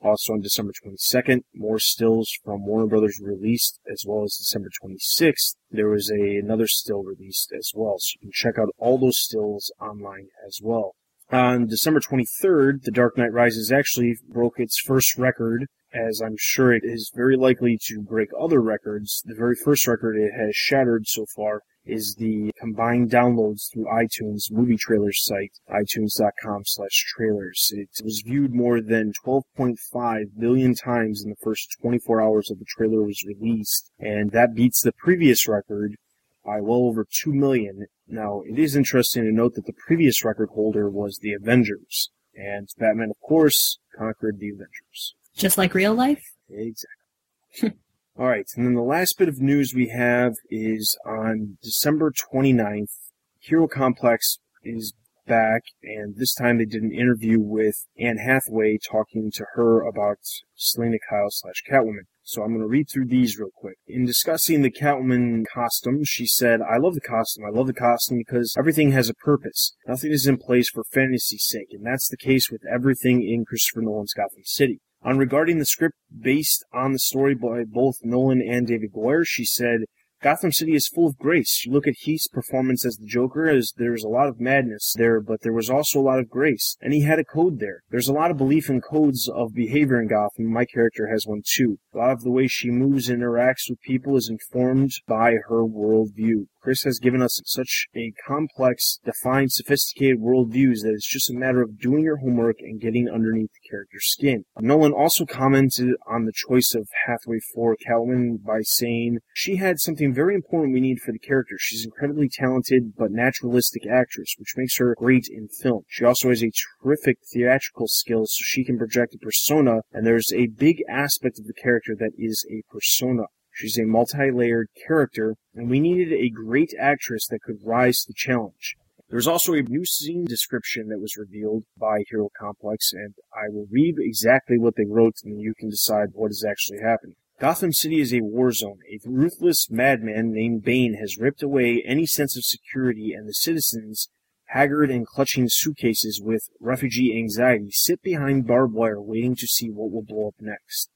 [0.00, 5.56] Also on December 22nd, more stills from Warner Brothers released, as well as December 26th,
[5.70, 7.96] there was a, another still released as well.
[7.98, 10.94] So you can check out all those stills online as well.
[11.32, 16.72] On December 23rd, The Dark Knight Rises actually broke its first record as I'm sure
[16.72, 19.22] it is very likely to break other records.
[19.24, 24.50] The very first record it has shattered so far is the combined downloads through iTunes
[24.50, 27.72] movie trailers site, itunes.com slash trailers.
[27.74, 32.64] It was viewed more than 12.5 billion times in the first 24 hours of the
[32.64, 35.96] trailer was released, and that beats the previous record
[36.44, 37.86] by well over 2 million.
[38.06, 42.68] Now, it is interesting to note that the previous record holder was the Avengers, and
[42.78, 45.14] Batman, of course, conquered the Avengers.
[45.34, 46.22] Just like real life?
[46.48, 47.72] Exactly.
[48.16, 52.92] All right, and then the last bit of news we have is on December 29th,
[53.40, 54.94] Hero Complex is
[55.26, 60.18] back, and this time they did an interview with Anne Hathaway talking to her about
[60.54, 62.06] Selina Kyle slash Catwoman.
[62.22, 63.78] So I'm going to read through these real quick.
[63.88, 67.44] In discussing the Catwoman costume, she said, I love the costume.
[67.44, 69.74] I love the costume because everything has a purpose.
[69.88, 73.82] Nothing is in place for fantasy's sake, and that's the case with everything in Christopher
[73.82, 74.80] Nolan's Gotham City.
[75.04, 79.44] On regarding the script based on the story by both Nolan and David Goyer, she
[79.44, 79.80] said,
[80.22, 81.66] Gotham City is full of grace.
[81.66, 85.20] You look at Heath's performance as the Joker, as there's a lot of madness there,
[85.20, 86.78] but there was also a lot of grace.
[86.80, 87.82] And he had a code there.
[87.90, 90.50] There's a lot of belief in codes of behavior in Gotham.
[90.50, 91.76] My character has one too.
[91.92, 95.62] A lot of the way she moves and interacts with people is informed by her
[95.62, 96.46] worldview.
[96.64, 101.60] Chris has given us such a complex, defined, sophisticated worldviews that it's just a matter
[101.60, 104.46] of doing your homework and getting underneath the character's skin.
[104.58, 110.14] Nolan also commented on the choice of Hathaway for Catwoman by saying, She had something
[110.14, 111.56] very important we need for the character.
[111.58, 115.82] She's incredibly talented but naturalistic actress, which makes her great in film.
[115.86, 116.50] She also has a
[116.82, 121.44] terrific theatrical skill so she can project a persona, and there's a big aspect of
[121.44, 123.24] the character that is a persona.
[123.56, 128.14] She's a multi-layered character, and we needed a great actress that could rise to the
[128.16, 128.74] challenge.
[129.08, 133.48] There was also a new scene description that was revealed by Hero Complex, and I
[133.50, 137.14] will read exactly what they wrote, and you can decide what is actually happening.
[137.38, 138.80] Gotham City is a war zone.
[138.90, 144.08] A ruthless madman named Bane has ripped away any sense of security, and the citizens,
[144.46, 149.92] haggard and clutching suitcases with refugee anxiety, sit behind barbed wire waiting to see what
[149.92, 150.90] will blow up next.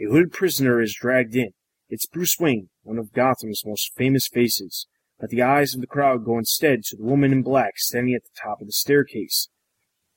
[0.00, 1.50] A hooded prisoner is dragged in.
[1.90, 4.86] It's Bruce Wayne, one of Gotham's most famous faces,
[5.18, 8.24] but the eyes of the crowd go instead to the woman in black standing at
[8.24, 9.48] the top of the staircase.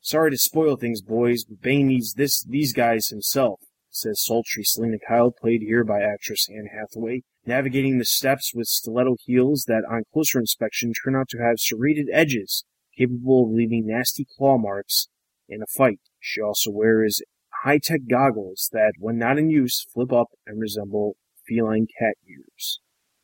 [0.01, 4.97] Sorry to spoil things, boys, but Bane needs this these guys himself, says sultry Selina
[5.07, 10.03] Kyle, played here by actress Anne Hathaway, navigating the steps with stiletto heels that on
[10.11, 12.65] closer inspection turn out to have serrated edges,
[12.97, 15.07] capable of leaving nasty claw marks
[15.47, 16.01] in a fight.
[16.19, 17.21] She also wears
[17.63, 21.15] high-tech goggles that, when not in use, flip up and resemble
[21.51, 22.79] feline cat ears.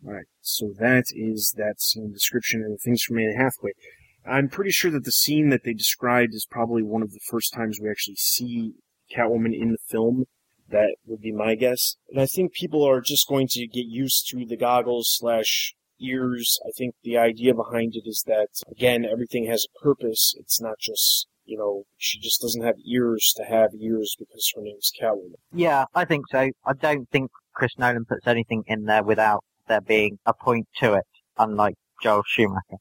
[0.05, 3.71] Alright, so that is that scene description and the things from Anne Hathaway.
[4.25, 7.53] I'm pretty sure that the scene that they described is probably one of the first
[7.53, 8.73] times we actually see
[9.15, 10.25] Catwoman in the film.
[10.69, 11.95] That would be my guess.
[12.09, 16.59] And I think people are just going to get used to the goggles slash ears.
[16.67, 20.35] I think the idea behind it is that, again, everything has a purpose.
[20.37, 24.61] It's not just you know, she just doesn't have ears to have ears because her
[24.61, 25.39] name's Catwoman.
[25.53, 26.49] Yeah, I think so.
[26.65, 30.93] I don't think Chris Nolan puts anything in there without there being a point to
[30.93, 31.07] it,
[31.39, 32.77] unlike Joel Schumacher.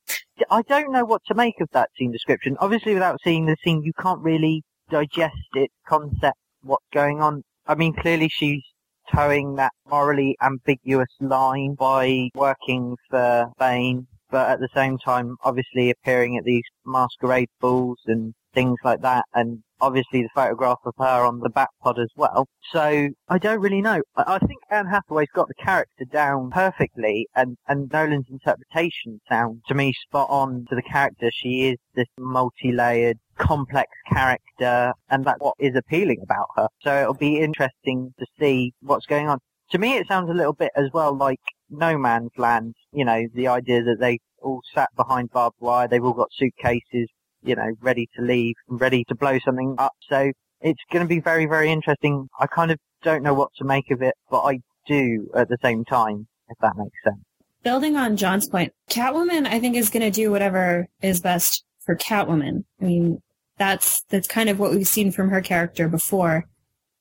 [0.51, 2.59] I don't know what to make of that scene description.
[2.61, 7.43] Obviously, without seeing the scene, you can't really digest it, concept what's going on.
[7.67, 8.62] I mean, clearly she's
[9.11, 15.89] towing that morally ambiguous line by working for Bane, but at the same time, obviously
[15.89, 21.25] appearing at these masquerade balls and things like that, and obviously the photograph of her
[21.25, 22.49] on the back pod as well.
[22.73, 24.03] So I don't really know.
[24.17, 29.62] I, I think Anne Hathaway's got the character down perfectly, and and Nolan's interpretation sounds
[29.69, 31.31] to me spot on to the character.
[31.33, 36.69] She is this multi-layered, complex character, and that's what is appealing about her.
[36.81, 39.39] So it'll be interesting to see what's going on.
[39.73, 42.75] To me, it sounds a little bit as well like No Man's Land.
[42.93, 47.09] You know, the idea that they all sat behind barbed wire, they've all got suitcases
[47.46, 49.92] you know, ready to leave, ready to blow something up.
[50.09, 52.28] So it's going to be very, very interesting.
[52.38, 55.59] I kind of don't know what to make of it, but I do at the
[55.62, 57.22] same time, if that makes sense.
[57.62, 61.96] Building on John's point, Catwoman, I think, is going to do whatever is best for
[61.96, 62.64] Catwoman.
[62.80, 63.20] I mean,
[63.59, 66.44] that's that's kind of what we've seen from her character before,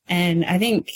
[0.08, 0.90] and I think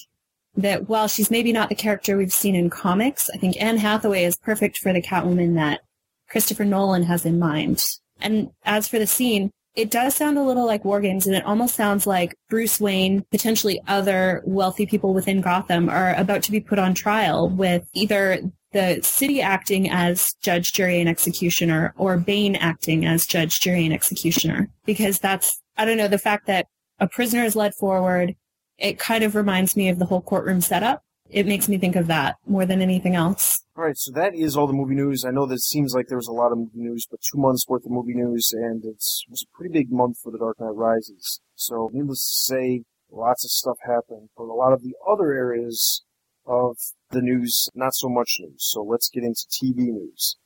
[0.56, 4.24] that while she's maybe not the character we've seen in comics, I think Anne Hathaway
[4.24, 5.80] is perfect for the Catwoman that
[6.28, 7.84] Christopher Nolan has in mind.
[8.20, 11.44] And as for the scene, it does sound a little like war games and it
[11.44, 16.60] almost sounds like Bruce Wayne, potentially other wealthy people within Gotham are about to be
[16.60, 18.40] put on trial with either
[18.72, 23.94] the city acting as judge, jury, and executioner or Bane acting as judge, jury, and
[23.94, 24.68] executioner.
[24.84, 26.66] Because that's, I don't know, the fact that
[26.98, 28.34] a prisoner is led forward
[28.80, 31.04] it kind of reminds me of the whole courtroom setup.
[31.30, 33.62] It makes me think of that more than anything else.
[33.76, 35.24] All right, so that is all the movie news.
[35.24, 37.38] I know that it seems like there was a lot of movie news, but two
[37.38, 40.38] months worth of movie news, and it's, it was a pretty big month for The
[40.38, 41.40] Dark Knight Rises.
[41.54, 44.30] So, needless to say, lots of stuff happened.
[44.36, 46.02] But a lot of the other areas
[46.46, 46.76] of
[47.10, 48.56] the news, not so much news.
[48.58, 50.36] So let's get into TV news.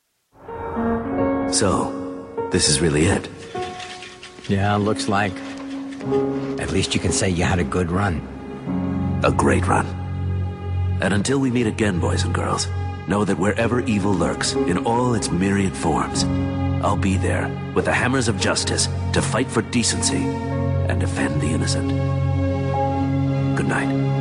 [1.52, 3.28] So, this is really it.
[4.48, 5.34] Yeah, looks like.
[6.60, 8.20] At least you can say you had a good run.
[9.24, 10.03] A great run.
[11.00, 12.68] And until we meet again, boys and girls,
[13.08, 16.24] know that wherever evil lurks, in all its myriad forms,
[16.84, 21.48] I'll be there with the hammers of justice to fight for decency and defend the
[21.48, 21.88] innocent.
[23.56, 24.14] Good night.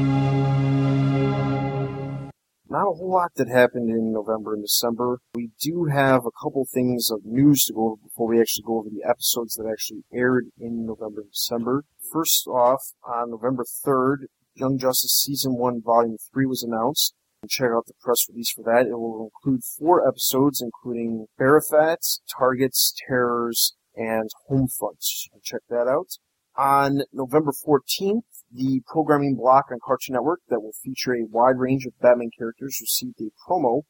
[2.70, 5.20] Not a whole lot that happened in November and December.
[5.36, 8.80] We do have a couple things of news to go over before we actually go
[8.80, 11.84] over the episodes that actually aired in November and December.
[12.12, 17.16] First off, on November 3rd, Young Justice Season 1 Volume 3 was announced.
[17.50, 18.88] Check out the press release for that.
[18.88, 25.04] It will include four episodes, including Bereft, Targets, Terrors, and Homefront.
[25.42, 26.18] Check that out.
[26.56, 31.86] On November 14th, the programming block on Cartoon Network that will feature a wide range
[31.86, 33.82] of Batman characters received a promo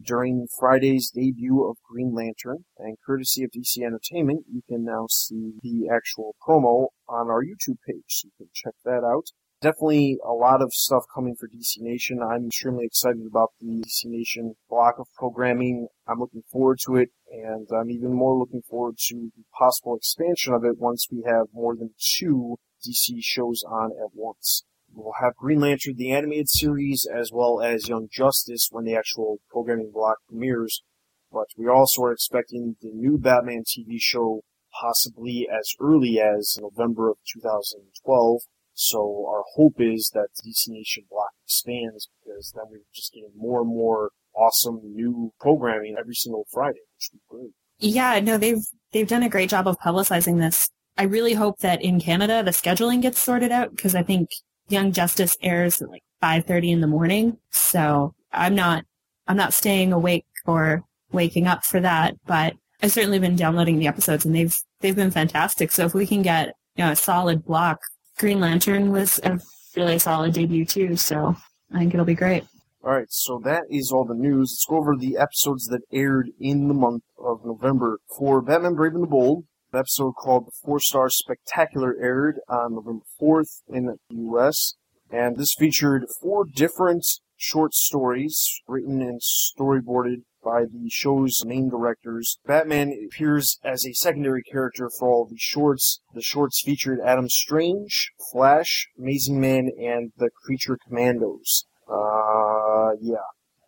[0.00, 2.64] during Friday's debut of Green Lantern.
[2.78, 7.78] And courtesy of DC Entertainment, you can now see the actual promo on our YouTube
[7.86, 8.04] page.
[8.06, 9.32] So you can check that out
[9.62, 12.20] definitely a lot of stuff coming for DC Nation.
[12.20, 15.86] I'm extremely excited about the DC Nation block of programming.
[16.06, 20.52] I'm looking forward to it, and I'm even more looking forward to the possible expansion
[20.52, 24.64] of it once we have more than two DC shows on at once.
[24.92, 29.38] We'll have Green Lantern, the animated series, as well as Young Justice when the actual
[29.48, 30.82] programming block premieres.
[31.30, 34.42] But we also are expecting the new Batman TV show
[34.80, 38.40] possibly as early as November of 2012
[38.74, 43.60] so our hope is that DC Nation block expands because then we're just getting more
[43.60, 47.52] and more awesome new programming every single Friday, which would be great.
[47.78, 50.70] Yeah, no, they've they've done a great job of publicizing this.
[50.96, 54.30] I really hope that in Canada the scheduling gets sorted out because I think
[54.68, 57.38] Young Justice airs at like 5:30 in the morning.
[57.50, 58.84] So I'm not
[59.26, 63.86] I'm not staying awake or waking up for that, but I've certainly been downloading the
[63.86, 65.72] episodes and they've they've been fantastic.
[65.72, 67.80] So if we can get you know a solid block
[68.18, 69.40] Green Lantern was a
[69.76, 71.36] really solid debut too, so
[71.72, 72.44] I think it'll be great.
[72.84, 74.52] All right, so that is all the news.
[74.52, 78.00] Let's go over the episodes that aired in the month of November.
[78.18, 83.04] For Batman Brave and the Bold, episode called The Four Star Spectacular aired on November
[83.20, 84.74] 4th in the U.S.,
[85.10, 92.38] and this featured four different short stories written and storyboarded by the show's main directors.
[92.46, 96.00] Batman appears as a secondary character for all the shorts.
[96.14, 101.66] The shorts featured Adam Strange, Flash, Amazing Man, and the Creature Commandos.
[101.88, 103.24] Uh, yeah.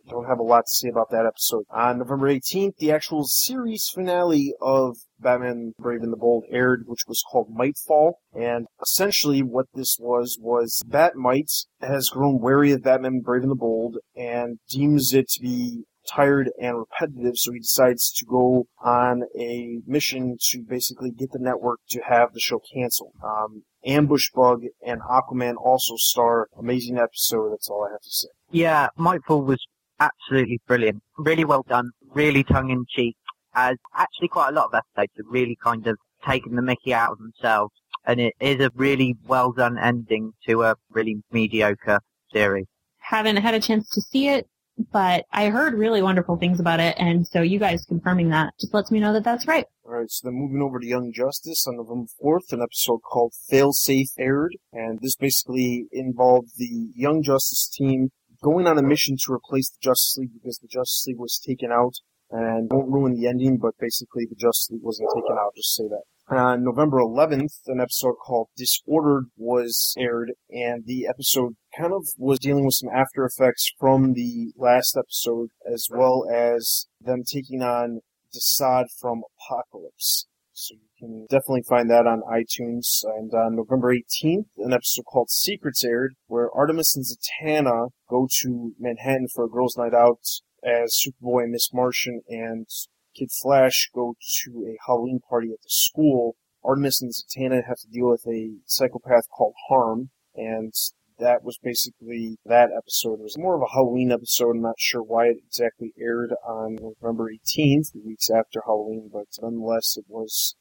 [0.09, 1.65] Don't have a lot to say about that episode.
[1.71, 7.07] On November 18th, the actual series finale of Batman Brave and the Bold aired, which
[7.09, 8.17] was called Mightfall.
[8.35, 13.57] And essentially what this was, was Bat-Mite has grown wary of Batman Brave and the
[13.57, 19.23] Bold and deems it to be tired and repetitive, so he decides to go on
[19.39, 23.13] a mission to basically get the network to have the show canceled.
[23.23, 26.49] Um, Ambush Bug and Aquaman also star.
[26.59, 27.51] Amazing episode.
[27.53, 28.29] That's all I have to say.
[28.51, 29.65] Yeah, Mightfall was
[30.01, 31.03] absolutely brilliant.
[31.19, 31.91] Really well done.
[32.15, 33.17] Really tongue in cheek.
[33.55, 37.13] As actually quite a lot of episodes have really kind of taken the Mickey out
[37.13, 37.73] of themselves,
[38.05, 42.01] and it is a really well done ending to a really mediocre
[42.33, 42.67] series.
[42.99, 44.49] Haven't had a chance to see it,
[44.93, 48.75] but I heard really wonderful things about it, and so you guys confirming that just
[48.75, 49.67] lets me know that that's right.
[49.85, 53.35] All right, so then moving over to Young Justice on November 4th, an episode called
[53.49, 58.11] Fail Safe aired, and this basically involved the Young Justice team
[58.43, 61.71] going on a mission to replace the Justice League because the Justice League was taken
[61.71, 61.95] out,
[62.31, 65.85] and won't ruin the ending, but basically the Justice League wasn't taken out, just say
[65.85, 66.03] that.
[66.31, 72.39] On November 11th, an episode called Disordered was aired, and the episode kind of was
[72.39, 78.01] dealing with some after effects from the last episode, as well as them taking on
[78.35, 80.27] Desaad from Apocalypse.
[80.55, 83.05] So you can definitely find that on iTunes.
[83.05, 88.73] And on November 18th, an episode called Secrets aired, where Artemis and Zatanna go to
[88.79, 90.21] Manhattan for a girls' night out
[90.65, 92.67] as Superboy and Miss Martian and
[93.15, 96.37] Kid Flash go to a Halloween party at the school.
[96.65, 100.73] Artemis and Zatanna have to deal with a psychopath called Harm, and
[101.19, 103.21] that was basically that episode.
[103.21, 104.57] It was more of a Halloween episode.
[104.57, 109.27] I'm not sure why it exactly aired on November 18th, the weeks after Halloween, but
[109.41, 110.57] nonetheless, it was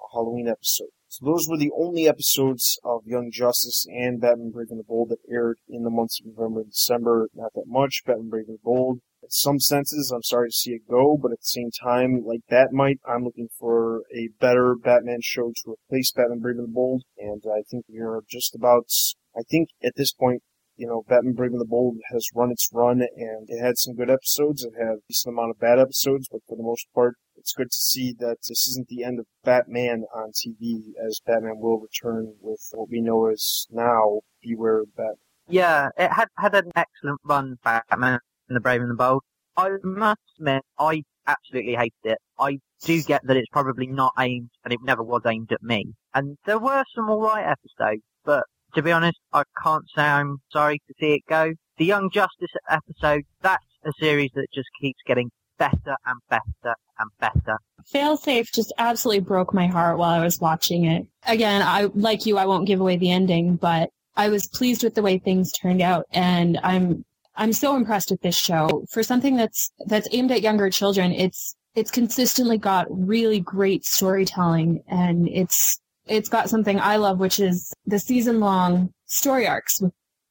[0.00, 0.88] a Halloween episode.
[1.08, 5.08] So those were the only episodes of Young Justice and Batman Brave and the Bold
[5.08, 7.28] that aired in the months of November and December.
[7.34, 8.02] Not that much.
[8.06, 9.00] Batman Brave and the Bold.
[9.28, 12.40] In some senses, I'm sorry to see it go, but at the same time, like
[12.48, 17.02] Bat-Mite, I'm looking for a better Batman show to replace Batman Brave and the Bold.
[17.18, 18.86] And I think we're just about,
[19.36, 20.42] I think at this point,
[20.76, 23.96] you know, Batman Brave and the Bold has run its run and it had some
[23.96, 24.64] good episodes.
[24.64, 27.70] It had a decent amount of bad episodes, but for the most part, it's good
[27.70, 32.32] to see that this isn't the end of Batman on TV, as Batman will return
[32.40, 35.16] with what we know as now Beware of Batman.
[35.50, 39.22] Yeah, it had had an excellent run, Batman and the Brave and the Bold.
[39.56, 42.18] I must admit, I absolutely hated it.
[42.38, 45.94] I do get that it's probably not aimed, and it never was aimed at me.
[46.14, 48.44] And there were some alright episodes, but
[48.74, 51.52] to be honest, I can't say I'm sorry to see it go.
[51.78, 57.10] The Young Justice episode, that's a series that just keeps getting better and better and
[57.20, 57.58] better.
[57.92, 61.06] Failsafe just absolutely broke my heart while I was watching it.
[61.26, 64.94] Again, I like you, I won't give away the ending, but I was pleased with
[64.94, 67.04] the way things turned out, and I'm
[67.38, 68.84] I'm so impressed with this show.
[68.90, 74.82] For something that's that's aimed at younger children, it's it's consistently got really great storytelling,
[74.88, 79.80] and it's it's got something I love, which is the season long story arcs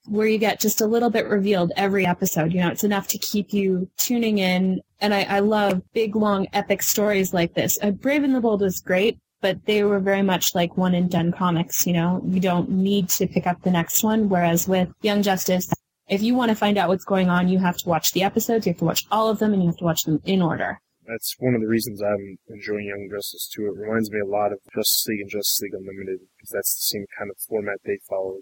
[0.07, 2.53] where you get just a little bit revealed every episode.
[2.53, 4.81] You know, it's enough to keep you tuning in.
[5.01, 7.77] And I, I love big, long, epic stories like this.
[7.81, 11.11] Uh, Brave and the Bold was great, but they were very much like one and
[11.11, 11.85] done comics.
[11.85, 14.29] You know, you don't need to pick up the next one.
[14.29, 15.69] Whereas with Young Justice,
[16.07, 18.65] if you want to find out what's going on, you have to watch the episodes.
[18.65, 20.79] You have to watch all of them, and you have to watch them in order.
[21.05, 23.67] That's one of the reasons I'm enjoying Young Justice too.
[23.67, 26.97] It reminds me a lot of Justice League and Justice League Unlimited because that's the
[26.97, 28.41] same kind of format they followed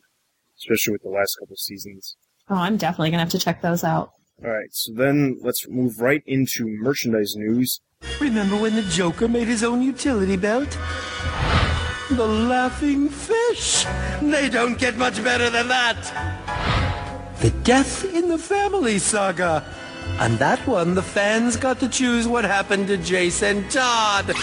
[0.57, 2.15] especially with the last couple seasons.
[2.49, 4.11] Oh, I'm definitely gonna have to check those out.
[4.43, 7.81] All right, so then let's move right into merchandise news.
[8.19, 10.77] Remember when the Joker made his own utility belt?
[12.11, 13.85] The laughing fish.
[14.21, 16.44] They don't get much better than that.
[17.45, 19.63] The Death in the Family saga.
[20.17, 24.33] On that one, the fans got to choose what happened to Jason Todd.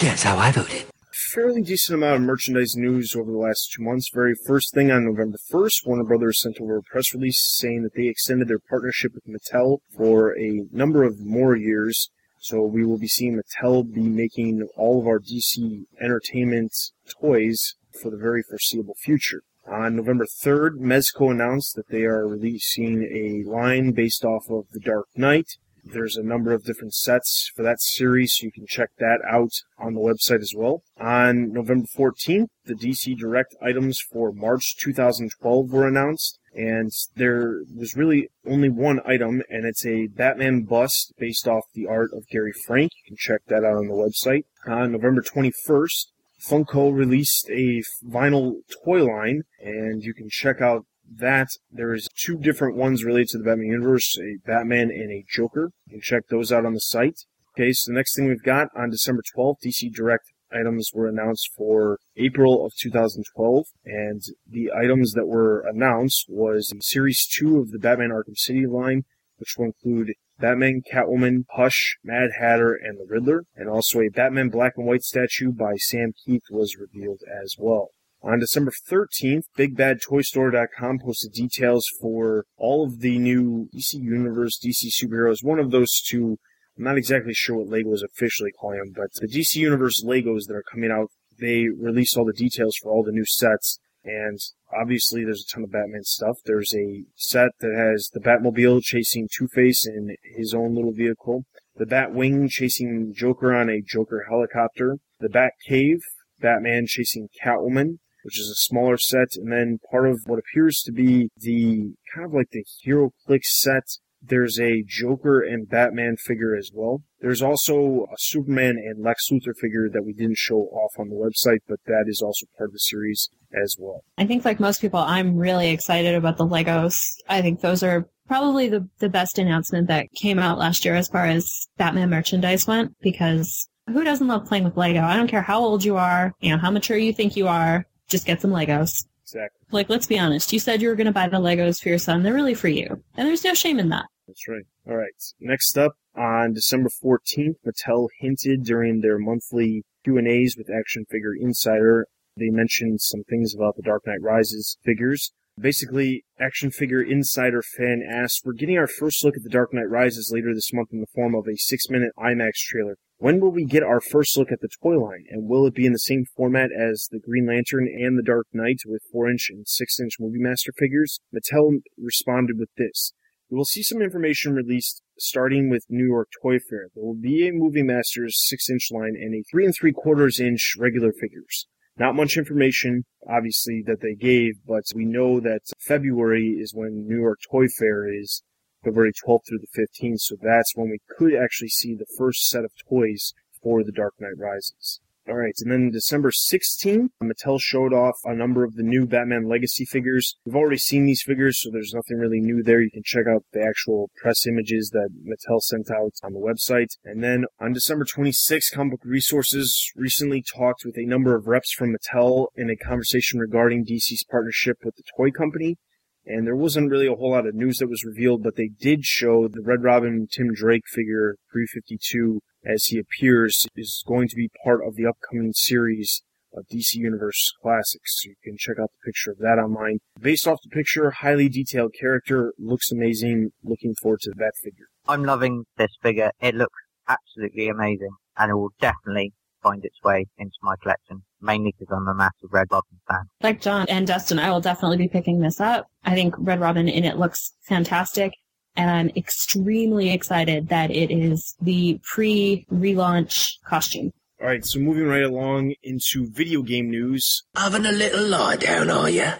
[0.00, 4.10] Guess how I voted fairly decent amount of merchandise news over the last two months.
[4.12, 7.94] Very first thing on November 1st, Warner Brothers sent over a press release saying that
[7.94, 12.10] they extended their partnership with Mattel for a number of more years.
[12.40, 16.72] So we will be seeing Mattel be making all of our DC entertainment
[17.20, 19.42] toys for the very foreseeable future.
[19.66, 24.80] On November 3rd, Mezco announced that they are releasing a line based off of The
[24.80, 25.56] Dark Knight.
[25.86, 29.52] There's a number of different sets for that series, so you can check that out
[29.78, 30.82] on the website as well.
[30.98, 37.96] On November 14th, the DC Direct items for March 2012 were announced, and there was
[37.96, 42.52] really only one item, and it's a Batman bust based off the art of Gary
[42.66, 42.92] Frank.
[43.04, 44.44] You can check that out on the website.
[44.66, 46.06] On November 21st,
[46.48, 50.84] Funko released a vinyl toy line, and you can check out
[51.16, 55.70] that there's two different ones related to the Batman universe, a Batman and a Joker.
[55.86, 57.20] You can check those out on the site.
[57.56, 61.50] Okay, so the next thing we've got on December 12th, DC Direct items were announced
[61.56, 67.78] for April of 2012, and the items that were announced was Series 2 of the
[67.78, 69.04] Batman Arkham City line,
[69.38, 74.48] which will include Batman, Catwoman, Hush, Mad Hatter, and the Riddler, and also a Batman
[74.48, 77.90] black and white statue by Sam Kieth was revealed as well.
[78.24, 85.44] On December 13th, BigBadToyStore.com posted details for all of the new DC Universe, DC superheroes.
[85.44, 86.38] One of those two,
[86.78, 90.46] I'm not exactly sure what Lego is officially calling them, but the DC Universe Legos
[90.46, 93.78] that are coming out, they released all the details for all the new sets.
[94.04, 94.38] And
[94.78, 96.38] obviously there's a ton of Batman stuff.
[96.44, 101.44] There's a set that has the Batmobile chasing Two-Face in his own little vehicle.
[101.76, 104.98] The Batwing chasing Joker on a Joker helicopter.
[105.20, 106.00] The Batcave,
[106.40, 110.90] Batman chasing Catwoman which is a smaller set, and then part of what appears to
[110.90, 113.84] be the kind of like the Hero Click set.
[114.26, 117.02] There's a Joker and Batman figure as well.
[117.20, 121.14] There's also a Superman and Lex Luthor figure that we didn't show off on the
[121.14, 123.28] website, but that is also part of the series
[123.62, 124.04] as well.
[124.18, 127.02] I think, like most people, I'm really excited about the Legos.
[127.28, 131.08] I think those are probably the, the best announcement that came out last year as
[131.08, 135.02] far as Batman merchandise went because who doesn't love playing with Lego?
[135.02, 137.86] I don't care how old you are, you know, how mature you think you are
[138.08, 139.04] just get some Legos.
[139.22, 139.66] Exactly.
[139.70, 140.52] Like, let's be honest.
[140.52, 142.22] You said you were going to buy the Legos for your son.
[142.22, 143.02] They're really for you.
[143.16, 144.06] And there's no shame in that.
[144.26, 144.64] That's right.
[144.86, 145.12] All right.
[145.40, 152.06] Next up, on December 14th, Mattel hinted during their monthly Q&As with Action Figure Insider.
[152.36, 155.32] They mentioned some things about the Dark Knight Rises figures.
[155.56, 159.88] Basically, Action Figure Insider fan asked, We're getting our first look at The Dark Knight
[159.88, 162.96] Rises later this month in the form of a six minute IMAX trailer.
[163.18, 165.86] When will we get our first look at the toy line, and will it be
[165.86, 169.64] in the same format as the Green Lantern and the Dark Knight with 4-inch and
[169.64, 171.20] 6-inch Movie Master figures?
[171.32, 173.12] Mattel responded with this.
[173.48, 176.88] We will see some information released starting with New York Toy Fair.
[176.96, 180.74] There will be a Movie Masters 6-inch line and a 3 and 3 quarters inch
[180.76, 181.68] regular figures.
[181.96, 187.20] Not much information, obviously, that they gave, but we know that February is when New
[187.20, 188.42] York Toy Fair is,
[188.84, 192.64] February 12th through the 15th, so that's when we could actually see the first set
[192.64, 193.32] of toys
[193.62, 195.00] for The Dark Knight Rises.
[195.26, 199.48] All right, and then December 16th, Mattel showed off a number of the new Batman
[199.48, 200.36] Legacy figures.
[200.44, 202.82] We've already seen these figures, so there's nothing really new there.
[202.82, 206.98] You can check out the actual press images that Mattel sent out on the website.
[207.06, 211.72] And then on December 26th, Comic Book Resources recently talked with a number of reps
[211.72, 215.78] from Mattel in a conversation regarding DC's partnership with the toy company.
[216.26, 219.04] And there wasn't really a whole lot of news that was revealed, but they did
[219.04, 224.50] show the Red Robin Tim Drake figure 352 as he appears is going to be
[224.62, 226.22] part of the upcoming series
[226.56, 228.24] of DC Universe Classics.
[228.24, 229.98] You can check out the picture of that online.
[230.18, 233.50] Based off the picture, highly detailed character, looks amazing.
[233.62, 234.86] Looking forward to that figure.
[235.06, 236.30] I'm loving this figure.
[236.40, 239.32] It looks absolutely amazing, and it will definitely
[239.64, 243.24] find its way into my collection, mainly because I'm a massive Red Robin fan.
[243.42, 245.88] Like John and Dustin, I will definitely be picking this up.
[246.04, 248.34] I think Red Robin in it looks fantastic
[248.76, 254.12] and I'm extremely excited that it is the pre-relaunch costume.
[254.40, 257.44] All right, so moving right along into video game news.
[257.56, 259.32] Having a little lie down, are you?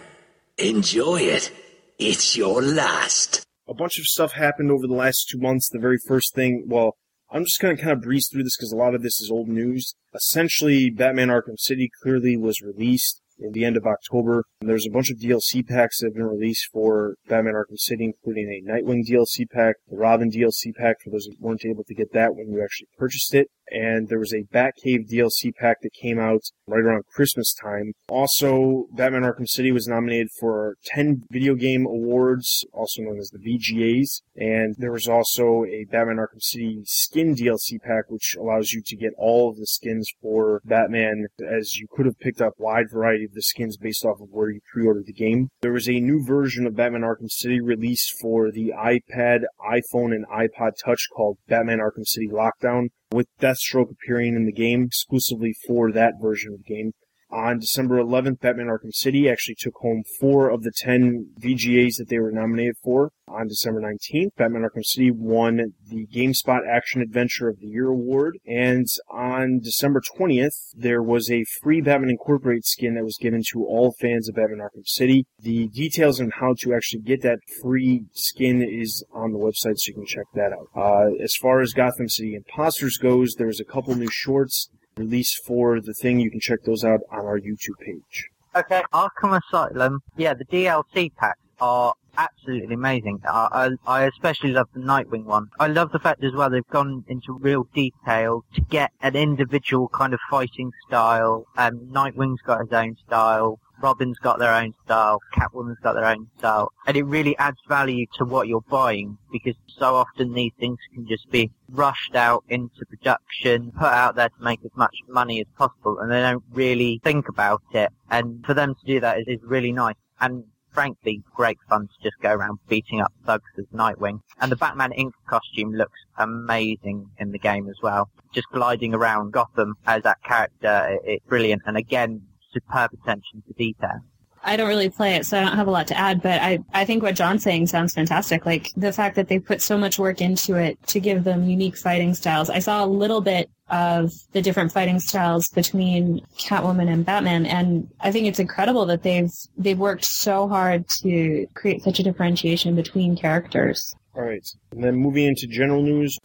[0.57, 1.51] Enjoy it.
[1.99, 3.43] It's your last.
[3.67, 5.69] A bunch of stuff happened over the last two months.
[5.69, 6.95] The very first thing, well,
[7.31, 9.31] I'm just going to kind of breeze through this because a lot of this is
[9.31, 9.95] old news.
[10.13, 14.45] Essentially, Batman Arkham City clearly was released in the end of October.
[14.61, 18.05] And There's a bunch of DLC packs that have been released for Batman Arkham City,
[18.05, 21.93] including a Nightwing DLC pack, the Robin DLC pack for those who weren't able to
[21.93, 23.49] get that when you actually purchased it.
[23.71, 27.93] And there was a Batcave DLC pack that came out right around Christmas time.
[28.09, 33.39] Also, Batman Arkham City was nominated for 10 video game awards, also known as the
[33.39, 34.21] VGAs.
[34.35, 38.95] And there was also a Batman Arkham City skin DLC pack, which allows you to
[38.95, 42.91] get all of the skins for Batman, as you could have picked up a wide
[42.91, 45.49] variety of the skins based off of where you pre-ordered the game.
[45.61, 50.25] There was a new version of Batman Arkham City released for the iPad, iPhone, and
[50.27, 55.91] iPod Touch called Batman Arkham City Lockdown, with Deathstroke appearing in the game exclusively for
[55.91, 56.91] that version of the game.
[57.35, 62.07] On December 11th, Batman Arkham City actually took home four of the 10 VGAs that
[62.07, 63.11] they were nominated for.
[63.27, 68.37] On December 19th, Batman Arkham City won the GameSpot Action Adventure of the Year award.
[68.47, 73.65] And on December 20th, there was a free Batman Incorporated skin that was given to
[73.65, 75.27] all fans of Batman Arkham City.
[75.37, 79.89] The details on how to actually get that free skin is on the website, so
[79.89, 80.69] you can check that out.
[80.73, 85.79] Uh, as far as Gotham City Imposters goes, there's a couple new shorts released for
[85.81, 86.19] the thing.
[86.19, 88.29] You can check those out on our YouTube page.
[88.55, 89.99] Okay, Arkham Asylum.
[90.15, 93.19] Yeah, the DLC packs are absolutely amazing.
[93.27, 95.49] I, I, I especially love the Nightwing one.
[95.59, 99.89] I love the fact as well they've gone into real detail to get an individual
[99.89, 101.45] kind of fighting style.
[101.57, 103.59] Um, Nightwing's got his own style.
[103.81, 108.05] Robin's got their own style, Catwoman's got their own style, and it really adds value
[108.17, 112.85] to what you're buying because so often these things can just be rushed out into
[112.89, 116.99] production, put out there to make as much money as possible, and they don't really
[117.03, 117.91] think about it.
[118.09, 119.95] And for them to do that is, is really nice.
[120.19, 120.45] And
[120.75, 124.19] frankly, great fun to just go around beating up thugs as Nightwing.
[124.39, 125.11] And the Batman Inc.
[125.27, 128.09] costume looks amazing in the game as well.
[128.33, 131.61] Just gliding around Gotham as that character, it's brilliant.
[131.65, 132.21] And again,
[132.55, 134.01] superb attention to detail.
[134.45, 136.59] I don't really play it, so I don't have a lot to add, but I,
[136.71, 138.45] I think what John's saying sounds fantastic.
[138.45, 141.75] Like the fact that they put so much work into it to give them unique
[141.75, 142.51] fighting styles.
[142.51, 147.89] I saw a little bit of the different fighting styles between Catwoman and Batman, and
[147.99, 152.75] I think it's incredible that they've they've worked so hard to create such a differentiation
[152.75, 153.95] between characters.
[154.15, 156.19] All right, and then moving into general news.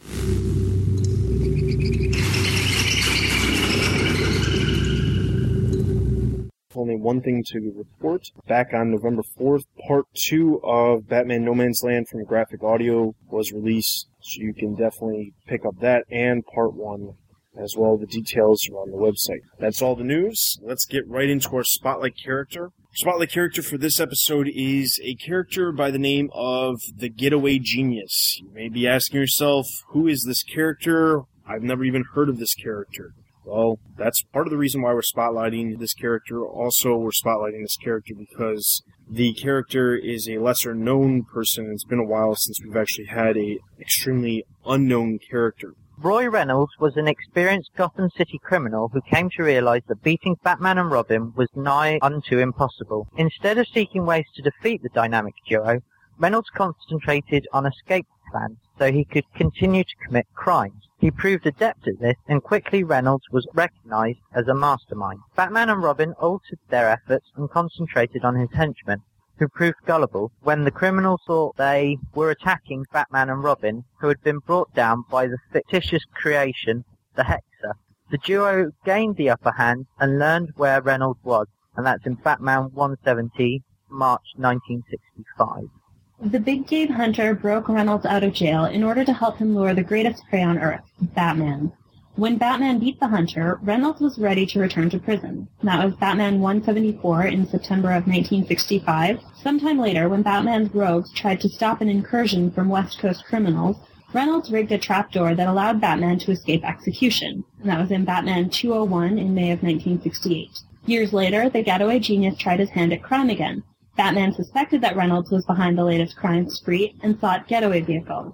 [6.81, 8.31] Only one thing to report.
[8.47, 13.51] Back on November 4th, part two of Batman No Man's Land from Graphic Audio was
[13.51, 17.13] released, so you can definitely pick up that and part one
[17.55, 17.97] as well.
[17.97, 19.41] The details are on the website.
[19.59, 20.57] That's all the news.
[20.63, 22.71] Let's get right into our spotlight character.
[22.95, 28.39] Spotlight character for this episode is a character by the name of the Getaway Genius.
[28.41, 31.25] You may be asking yourself, who is this character?
[31.47, 33.13] I've never even heard of this character.
[33.43, 36.45] Well, that's part of the reason why we're spotlighting this character.
[36.45, 41.71] Also, we're spotlighting this character because the character is a lesser known person.
[41.71, 45.73] It's been a while since we've actually had a extremely unknown character.
[45.97, 50.79] Roy Reynolds was an experienced Gotham City criminal who came to realize that beating Batman
[50.79, 53.07] and Robin was nigh unto impossible.
[53.17, 55.81] Instead of seeking ways to defeat the dynamic duo,
[56.17, 60.87] Reynolds concentrated on escape plans so he could continue to commit crimes.
[61.01, 65.21] He proved adept at this, and quickly Reynolds was recognized as a mastermind.
[65.35, 69.01] Batman and Robin altered their efforts and concentrated on his henchmen,
[69.39, 74.21] who proved gullible when the criminals thought they were attacking Batman and Robin, who had
[74.21, 76.85] been brought down by the fictitious creation,
[77.15, 77.73] the Hexer.
[78.11, 82.69] The duo gained the upper hand and learned where Reynolds was, and that's in Batman
[82.73, 85.80] 170, March 1965.
[86.23, 89.73] The big game hunter broke Reynolds out of jail in order to help him lure
[89.73, 91.71] the greatest prey on Earth, Batman.
[92.15, 95.47] When Batman beat the hunter, Reynolds was ready to return to prison.
[95.63, 99.19] That was Batman 174 in September of 1965.
[99.41, 103.77] Sometime later, when Batman's rogues tried to stop an incursion from West Coast criminals,
[104.13, 107.43] Reynolds rigged a trapdoor that allowed Batman to escape execution.
[107.63, 110.51] That was in Batman 201 in May of 1968.
[110.85, 113.63] Years later, the getaway genius tried his hand at crime again.
[114.01, 118.33] Batman suspected that Reynolds was behind the latest crime spree and sought getaway vehicles.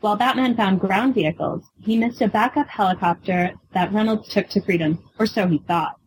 [0.00, 4.98] While Batman found ground vehicles, he missed a backup helicopter that Reynolds took to freedom,
[5.16, 6.00] or so he thought.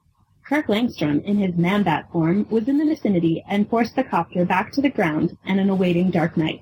[0.45, 4.73] Kirk Langstrom, in his Man-Bat form, was in the vicinity and forced the copter back
[4.73, 6.59] to the ground and an awaiting Dark Knight.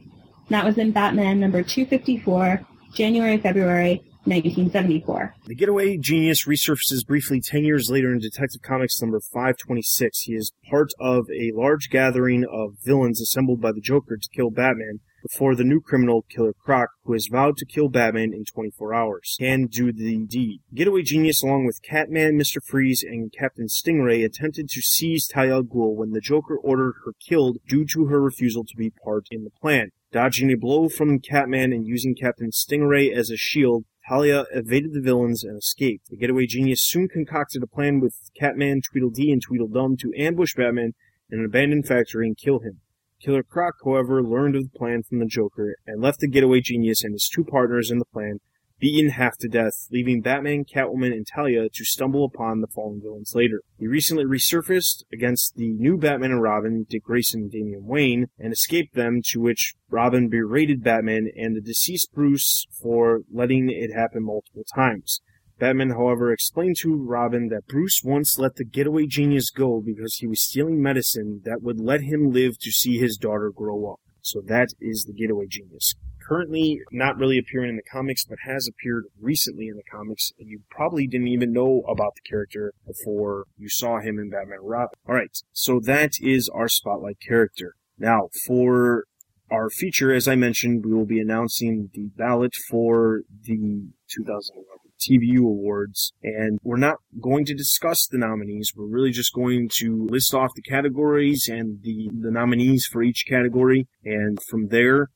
[0.52, 5.36] That was in Batman number 254, January, February 1974.
[5.46, 10.22] The getaway genius resurfaces briefly 10 years later in Detective Comics number 526.
[10.22, 14.50] He is part of a large gathering of villains assembled by the Joker to kill
[14.50, 18.94] Batman before the new criminal Killer Croc, who has vowed to kill Batman in 24
[18.94, 20.62] hours, can do the deed.
[20.74, 22.64] Getaway Genius, along with Catman, Mr.
[22.64, 27.14] Freeze, and Captain Stingray, attempted to seize Talia al Ghul when the Joker ordered her
[27.20, 29.90] killed due to her refusal to be part in the plan.
[30.12, 35.02] Dodging a blow from Catman and using Captain Stingray as a shield, Talia evaded the
[35.02, 36.10] villains and escaped.
[36.10, 40.94] The getaway genius soon concocted a plan with Catman, Tweedledee, and Tweedledum to ambush Batman
[41.32, 42.82] in an abandoned factory and kill him.
[43.20, 47.04] Killer Croc, however, learned of the plan from the Joker and left the getaway genius
[47.04, 48.40] and his two partners in the plan
[48.86, 53.32] beaten half to death, leaving Batman, Catwoman, and Talia to stumble upon the fallen villains
[53.34, 53.64] later.
[53.80, 58.54] He recently resurfaced against the new Batman and Robin, Dick Grayson and Damian Wayne, and
[58.54, 64.24] escaped them, to which Robin berated Batman and the deceased Bruce for letting it happen
[64.24, 65.20] multiple times.
[65.58, 70.28] Batman, however, explained to Robin that Bruce once let the getaway genius go because he
[70.28, 74.00] was stealing medicine that would let him live to see his daughter grow up.
[74.22, 75.96] So that is the getaway genius
[76.28, 80.50] currently not really appearing in the comics, but has appeared recently in the comics, and
[80.50, 84.98] you probably didn't even know about the character before you saw him in Batman Robin.
[85.08, 87.76] Alright, so that is our spotlight character.
[87.98, 89.06] Now, for
[89.52, 94.66] our feature, as I mentioned, we will be announcing the ballot for the 2011
[95.00, 98.72] TBU Awards, and we're not going to discuss the nominees.
[98.76, 103.26] We're really just going to list off the categories and the, the nominees for each
[103.28, 105.10] category, and from there,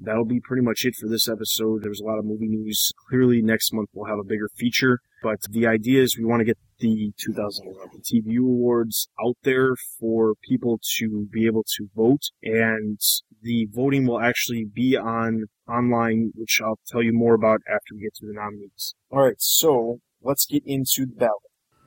[0.00, 1.82] that'll be pretty much it for this episode.
[1.82, 2.92] There's a lot of movie news.
[3.08, 6.44] Clearly, next month we'll have a bigger feature, but the idea is we want to
[6.44, 13.00] get the 2011 TBU Awards out there for people to be able to vote, and
[13.42, 18.02] the voting will actually be on online, which I'll tell you more about after we
[18.02, 18.94] get to the nominees.
[19.10, 21.32] All right, so let's get into the ballot.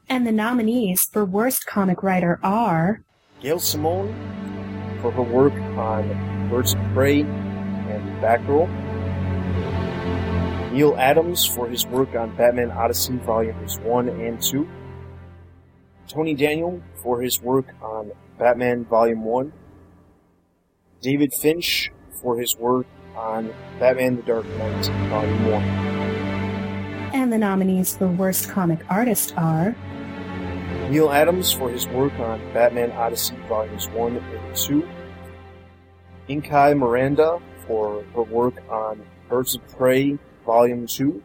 [0.10, 3.04] And the nominees for Worst Comic Writer are
[3.42, 4.14] Gail Simone
[5.02, 7.24] for her work on Birds of Prey
[8.02, 8.68] and Batgirl.
[10.72, 14.68] Neal Adams for his work on Batman Odyssey Volumes 1 and 2.
[16.08, 19.52] Tony Daniel for his work on Batman Volume 1.
[21.02, 21.92] David Finch
[22.22, 22.86] for his work
[23.16, 25.64] on Batman the Dark Knight Volume 1.
[27.14, 29.76] And the nominees for Worst Comic Artist are
[30.90, 34.88] Neal Adams for his work on Batman Odyssey Volumes 1 and 2.
[36.30, 41.22] Inaki Miranda for her work on Birds of Prey Volume 2.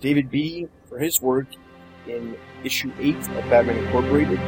[0.00, 0.68] David B.
[0.88, 1.46] for his work
[2.06, 4.38] in issue 8 of Batman Incorporated.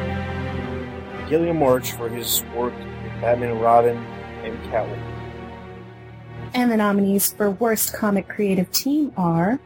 [1.27, 5.17] Guillem March for his work in Batman and Robin and Catwoman.
[6.53, 9.59] And the nominees for Worst Comic Creative Team are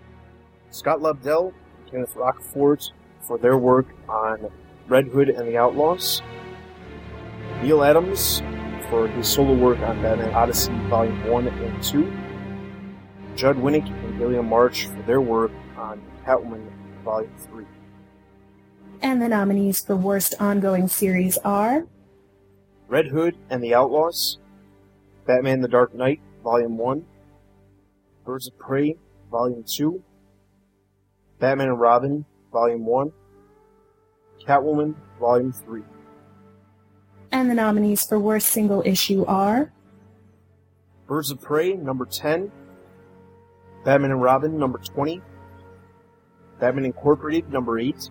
[0.71, 2.91] Scott Lobdell and Kenneth Rocafort
[3.21, 4.49] for their work on
[4.87, 6.21] Red Hood and the Outlaws.
[7.61, 8.41] Neal Adams
[8.91, 12.13] for his solo work on Batman Odyssey Volume 1 and 2.
[13.37, 16.67] Judd Winick and Guillem March for their work on Catwoman
[17.03, 17.65] Volume 3.
[19.01, 21.87] And the nominees for Worst Ongoing Series are
[22.89, 24.37] Red Hood and the Outlaws,
[25.25, 27.05] Batman the Dark Knight Volume 1,
[28.25, 28.97] Birds of Prey
[29.31, 30.03] Volume 2,
[31.39, 33.11] Batman and Robin, Volume 1,
[34.45, 35.81] Catwoman, Volume 3.
[37.31, 39.71] And the nominees for worst single issue are
[41.07, 42.51] Birds of Prey, number 10,
[43.83, 45.21] Batman and Robin, number 20,
[46.59, 48.09] Batman Incorporated, number 8,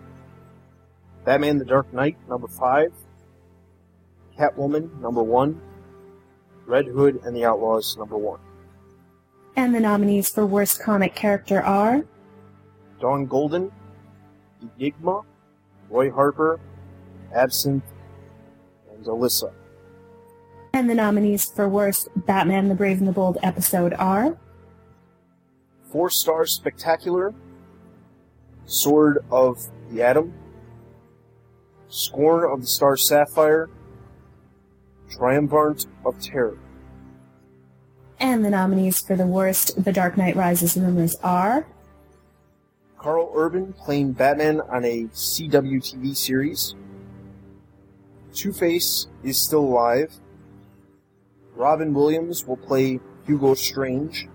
[1.25, 2.91] Batman the Dark Knight, number 5,
[4.37, 5.59] Catwoman, number 1,
[6.65, 8.39] Red Hood and the Outlaws, number 1.
[9.55, 12.03] and the nominees for worst comic character are
[12.99, 13.71] Dawn Golden,
[14.77, 15.21] Enigma,
[15.89, 16.59] Roy Harper,
[17.35, 17.83] Absinthe,
[19.05, 19.51] Alyssa.
[20.73, 24.37] and the nominees for worst Batman the Brave and the Bold episode are
[25.91, 27.33] Four Star Spectacular,
[28.65, 30.33] Sword of the Atom,
[31.89, 33.69] Scorn of the Star Sapphire,
[35.09, 36.57] Triumvirate of Terror.
[38.19, 41.65] and the nominees for the worst The Dark Knight Rises rumors are
[42.97, 46.75] Karl Urban playing Batman on a CW TV series.
[48.33, 50.13] Two Face is still alive.
[51.55, 54.27] Robin Williams will play Hugo Strange.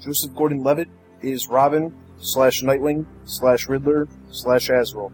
[0.00, 0.88] Joseph Gordon Levitt
[1.20, 5.12] is Robin slash Nightwing slash Riddler slash Azrael.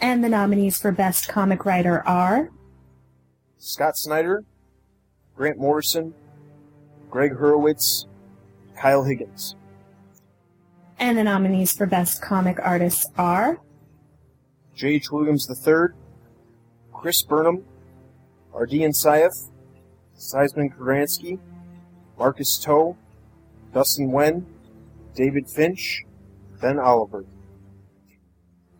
[0.00, 2.50] and the nominees for best comic writer are
[3.58, 4.44] Scott Snyder,
[5.36, 6.12] Grant Morrison,
[7.10, 8.06] Gregg Hurwitz,
[8.76, 9.54] Kyle Higgins.
[10.98, 13.60] and the nominees for best comic artists are
[14.74, 15.10] J.H.
[15.12, 15.88] Williams III,
[17.02, 17.64] Chris Burnham,
[18.54, 19.32] Ardian Syaf,
[20.16, 21.40] Szymon Kudranski,
[22.16, 22.96] Marcus To,
[23.74, 24.44] Dustin Nguyen,
[25.16, 26.04] David Finch,
[26.60, 27.24] Ben Oliver.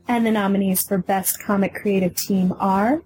[0.06, 3.02] and the nominees for best comic creative team are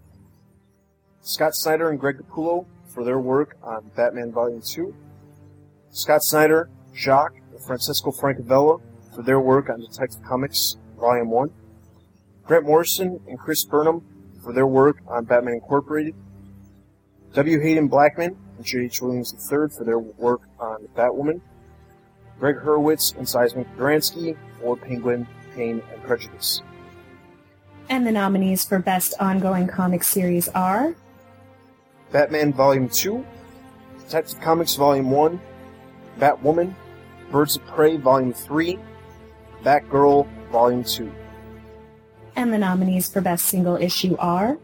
[1.23, 4.95] Scott Snyder and Greg Capullo for their work on Batman Volume 2.
[5.93, 8.83] Scott Snyder, Jock, and Francesco Francavilla
[9.14, 11.51] for their work on Detective Comics Volume 1.
[12.45, 14.03] Grant Morrison and Chris Burnham
[14.47, 16.14] for their work on Batman Incorporated.
[17.34, 17.61] W.
[17.61, 19.03] Haden Blackman and J.H.
[19.03, 21.40] Williams III for their work on Batwoman.
[22.38, 25.26] Gregg Hurwitz and Szymon Kudranski for Penguin,
[25.57, 26.62] Pain, and Prejudice.
[27.88, 30.94] and the nominees for best ongoing comic series are
[32.12, 33.26] Batman Volume 2,
[33.99, 35.40] Detective Comics Volume 1,
[36.20, 36.72] Batwoman,
[37.32, 38.78] Birds of Prey Volume 3,
[39.64, 41.11] Batgirl Volume 2,
[42.37, 44.59] and the nominees for best single issue are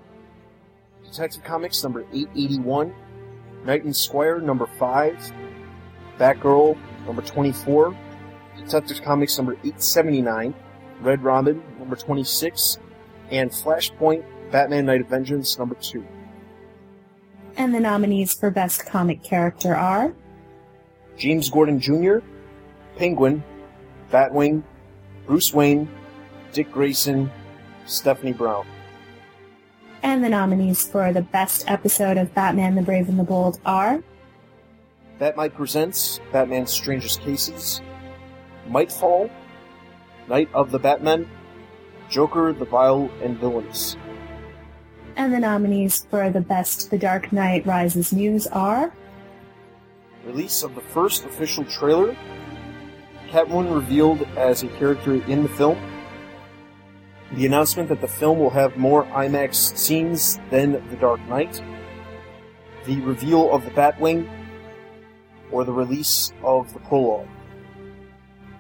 [1.05, 2.95] Detective Comics number 881,
[3.65, 5.33] Knight and Squire number 5,
[6.19, 7.97] Batgirl number 24,
[8.57, 10.55] Detective Comics number 879,
[11.01, 12.79] Red Robin number 26,
[13.31, 16.05] and Flashpoint Batman Night of Vengeance number 2.
[17.59, 20.15] and the nominees for best comic character are
[21.19, 22.19] James Gordon Jr.,
[22.97, 23.43] Penguin,
[24.11, 24.63] Batwing,
[25.27, 25.89] Bruce Wayne,
[26.55, 27.31] Dick Grayson,
[27.87, 28.67] Stephanie Brown.
[30.03, 34.03] and the nominees for the best episode of Batman the Brave and the Bold are
[35.21, 37.81] Batmite presents Batman's Strangest Cases,
[38.69, 39.31] Mightfall,
[40.29, 41.29] Night of the Batman,
[42.09, 43.97] Joker the Vile and Villainous.
[45.17, 48.93] and the nominees for the best The Dark Knight Rises news are
[50.25, 52.17] Release of the first official trailer,
[53.29, 55.77] Catwoman revealed as a character in the film.
[57.35, 61.63] The announcement that the film will have more IMAX scenes than The Dark Knight.
[62.85, 64.29] The reveal of the Batwing,
[65.51, 67.29] or the release of the prologue.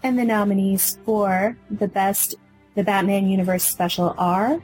[0.04, 2.34] and the nominees for the best
[2.74, 4.60] The Batman Universe special are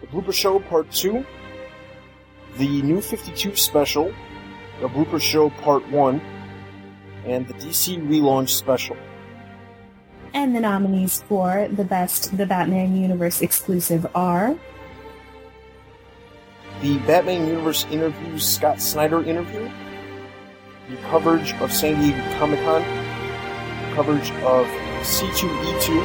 [0.00, 1.24] The Blooper Show Part 2,
[2.56, 4.12] the New 52 Special,
[4.80, 6.20] The Blooper Show Part 1,
[7.26, 8.96] and the DC Relaunch Special.
[10.34, 14.56] And the nominees for the best The Batman Universe exclusive are
[16.82, 19.70] The Batman Universe Interviews Scott Snyder interview,
[20.88, 22.82] the coverage of San Diego Comic Con,
[23.94, 24.66] coverage of
[25.02, 26.02] C2E2,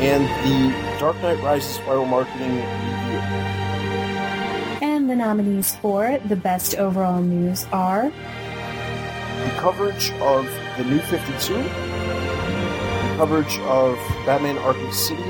[0.00, 3.18] and the Dark Knight Rises Viral Marketing review.
[4.80, 8.10] and the nominees for the best overall news are
[9.44, 10.44] the coverage of
[10.76, 11.97] the New 52, the
[13.18, 15.20] coverage of Batman Arkham City,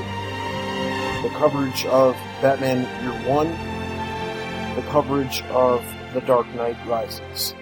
[1.27, 2.13] the coverage of
[2.43, 3.49] Batman Year One,
[4.77, 5.83] the coverage of
[6.13, 7.55] The Dark Knight Rises.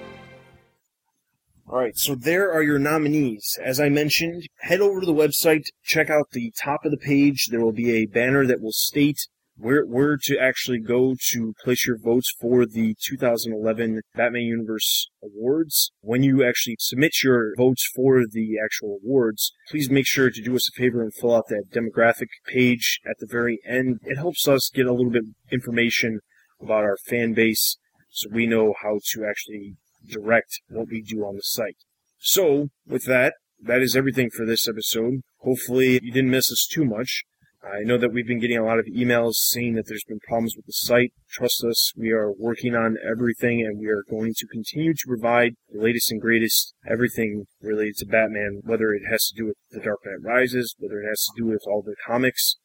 [1.68, 3.56] Alright, so there are your nominees.
[3.64, 7.46] As I mentioned, head over to the website, check out the top of the page.
[7.52, 11.86] There will be a banner that will state where where to actually go to place
[11.86, 15.90] your votes for the 2011 Batman Universe Awards.
[16.00, 20.54] When you actually submit your votes for the actual awards, please make sure to do
[20.54, 24.00] us a favor and fill out that demographic page at the very end.
[24.04, 26.20] It helps us get a little bit information
[26.60, 27.78] about our fan base
[28.10, 29.76] so we know how to actually
[30.08, 31.76] direct what we do on the site.
[32.18, 35.20] So, with that, that is everything for this episode.
[35.38, 37.24] Hopefully you didn't miss us too much.
[37.66, 40.54] I know that we've been getting a lot of emails saying that there's been problems
[40.54, 41.12] with the site.
[41.28, 45.54] Trust us, we are working on everything and we are going to continue to provide
[45.72, 49.80] the latest and greatest everything related to Batman, whether it has to do with The
[49.80, 52.56] Dark Knight Rises, whether it has to do with all the comics,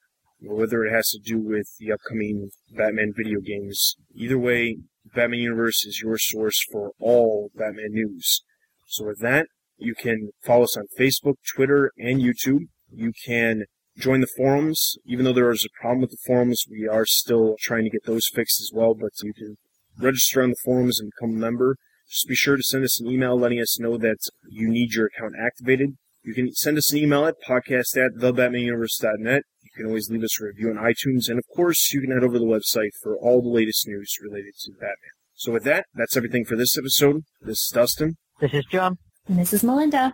[0.48, 3.96] or whether it has to do with the upcoming Batman video games.
[4.16, 4.78] Either way,
[5.16, 8.44] Batman Universe is your source for all Batman news.
[8.88, 9.48] So with that,
[9.78, 12.68] you can follow us on Facebook, Twitter, and YouTube.
[12.94, 13.64] You can
[14.02, 14.98] join the forums.
[15.06, 18.06] Even though there is a problem with the forums, we are still trying to get
[18.06, 18.94] those fixed as well.
[18.94, 19.58] But you can
[19.98, 21.78] register on the forums and become a member.
[22.10, 24.18] Just be sure to send us an email letting us know that
[24.50, 25.96] you need your account activated.
[26.24, 29.44] You can send us an email at podcast at thebatmanuniverse.net.
[29.62, 31.30] You can always leave us a review on iTunes.
[31.30, 34.18] And of course, you can head over to the website for all the latest news
[34.22, 35.16] related to Batman.
[35.36, 37.24] So with that, that's everything for this episode.
[37.42, 38.18] This is Dustin.
[38.40, 38.98] This is John.
[39.28, 40.14] And this is Melinda.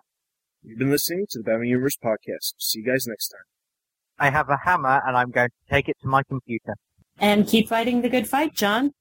[0.61, 2.53] You've been listening to the Batman Universe podcast.
[2.59, 3.56] See you guys next time.
[4.19, 6.75] I have a hammer and I'm going to take it to my computer.
[7.19, 8.93] And keep fighting the good fight, John.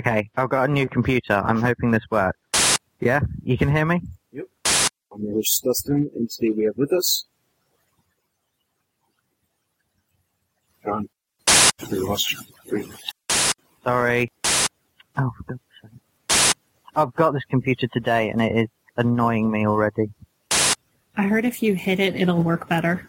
[0.00, 1.34] Okay, I've got a new computer.
[1.34, 2.38] I'm hoping this works.
[3.00, 3.20] Yeah?
[3.42, 4.00] You can hear me?
[4.32, 4.46] Yep.
[5.12, 7.26] I'm your host, Dustin, and today we have with us
[10.82, 11.06] John.
[11.92, 12.88] We lost you.
[13.84, 14.32] Sorry.
[15.18, 16.54] Oh, for God's sake.
[16.96, 20.08] I've got this computer today and it is annoying me already.
[21.14, 23.06] I heard if you hit it, it'll work better.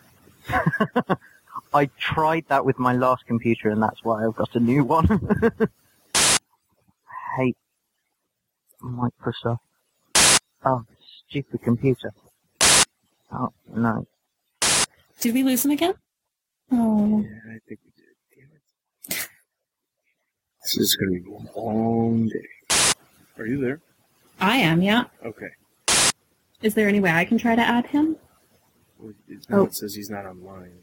[1.73, 5.07] I tried that with my last computer and that's why I've got a new one.
[7.32, 7.57] I hate
[8.84, 9.59] Microsoft.
[10.65, 10.84] Oh,
[11.27, 12.11] stupid computer.
[13.32, 14.05] Oh, no.
[15.19, 15.93] Did we lose him again?
[16.71, 17.21] Oh.
[17.23, 18.15] Yeah, I think we did.
[18.36, 19.27] Damn it.
[20.63, 22.75] This is going to be a long day.
[23.38, 23.79] Are you there?
[24.39, 25.05] I am, yeah.
[25.25, 25.49] Okay.
[26.61, 28.17] Is there any way I can try to add him?
[28.99, 29.13] Well,
[29.49, 29.63] no, Oh.
[29.65, 30.73] it says he's not online.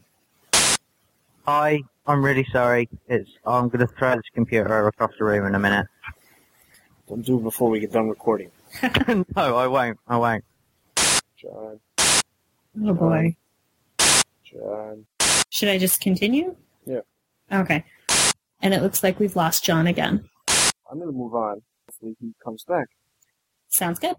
[1.47, 2.89] Hi, I'm really sorry.
[3.09, 5.87] It's I'm gonna throw this computer across the room in a minute.
[7.09, 8.51] Don't do it before we get done recording.
[9.09, 9.99] no, I won't.
[10.07, 10.45] I won't.
[11.37, 11.81] John,
[12.85, 13.37] Oh boy.
[14.45, 15.07] John.
[15.51, 16.55] Should I just continue?
[16.85, 17.01] Yeah.
[17.51, 17.85] Okay.
[18.61, 20.29] And it looks like we've lost John again.
[20.91, 21.63] I'm going to move on.
[21.87, 22.87] Hopefully he comes back.
[23.69, 24.17] Sounds good.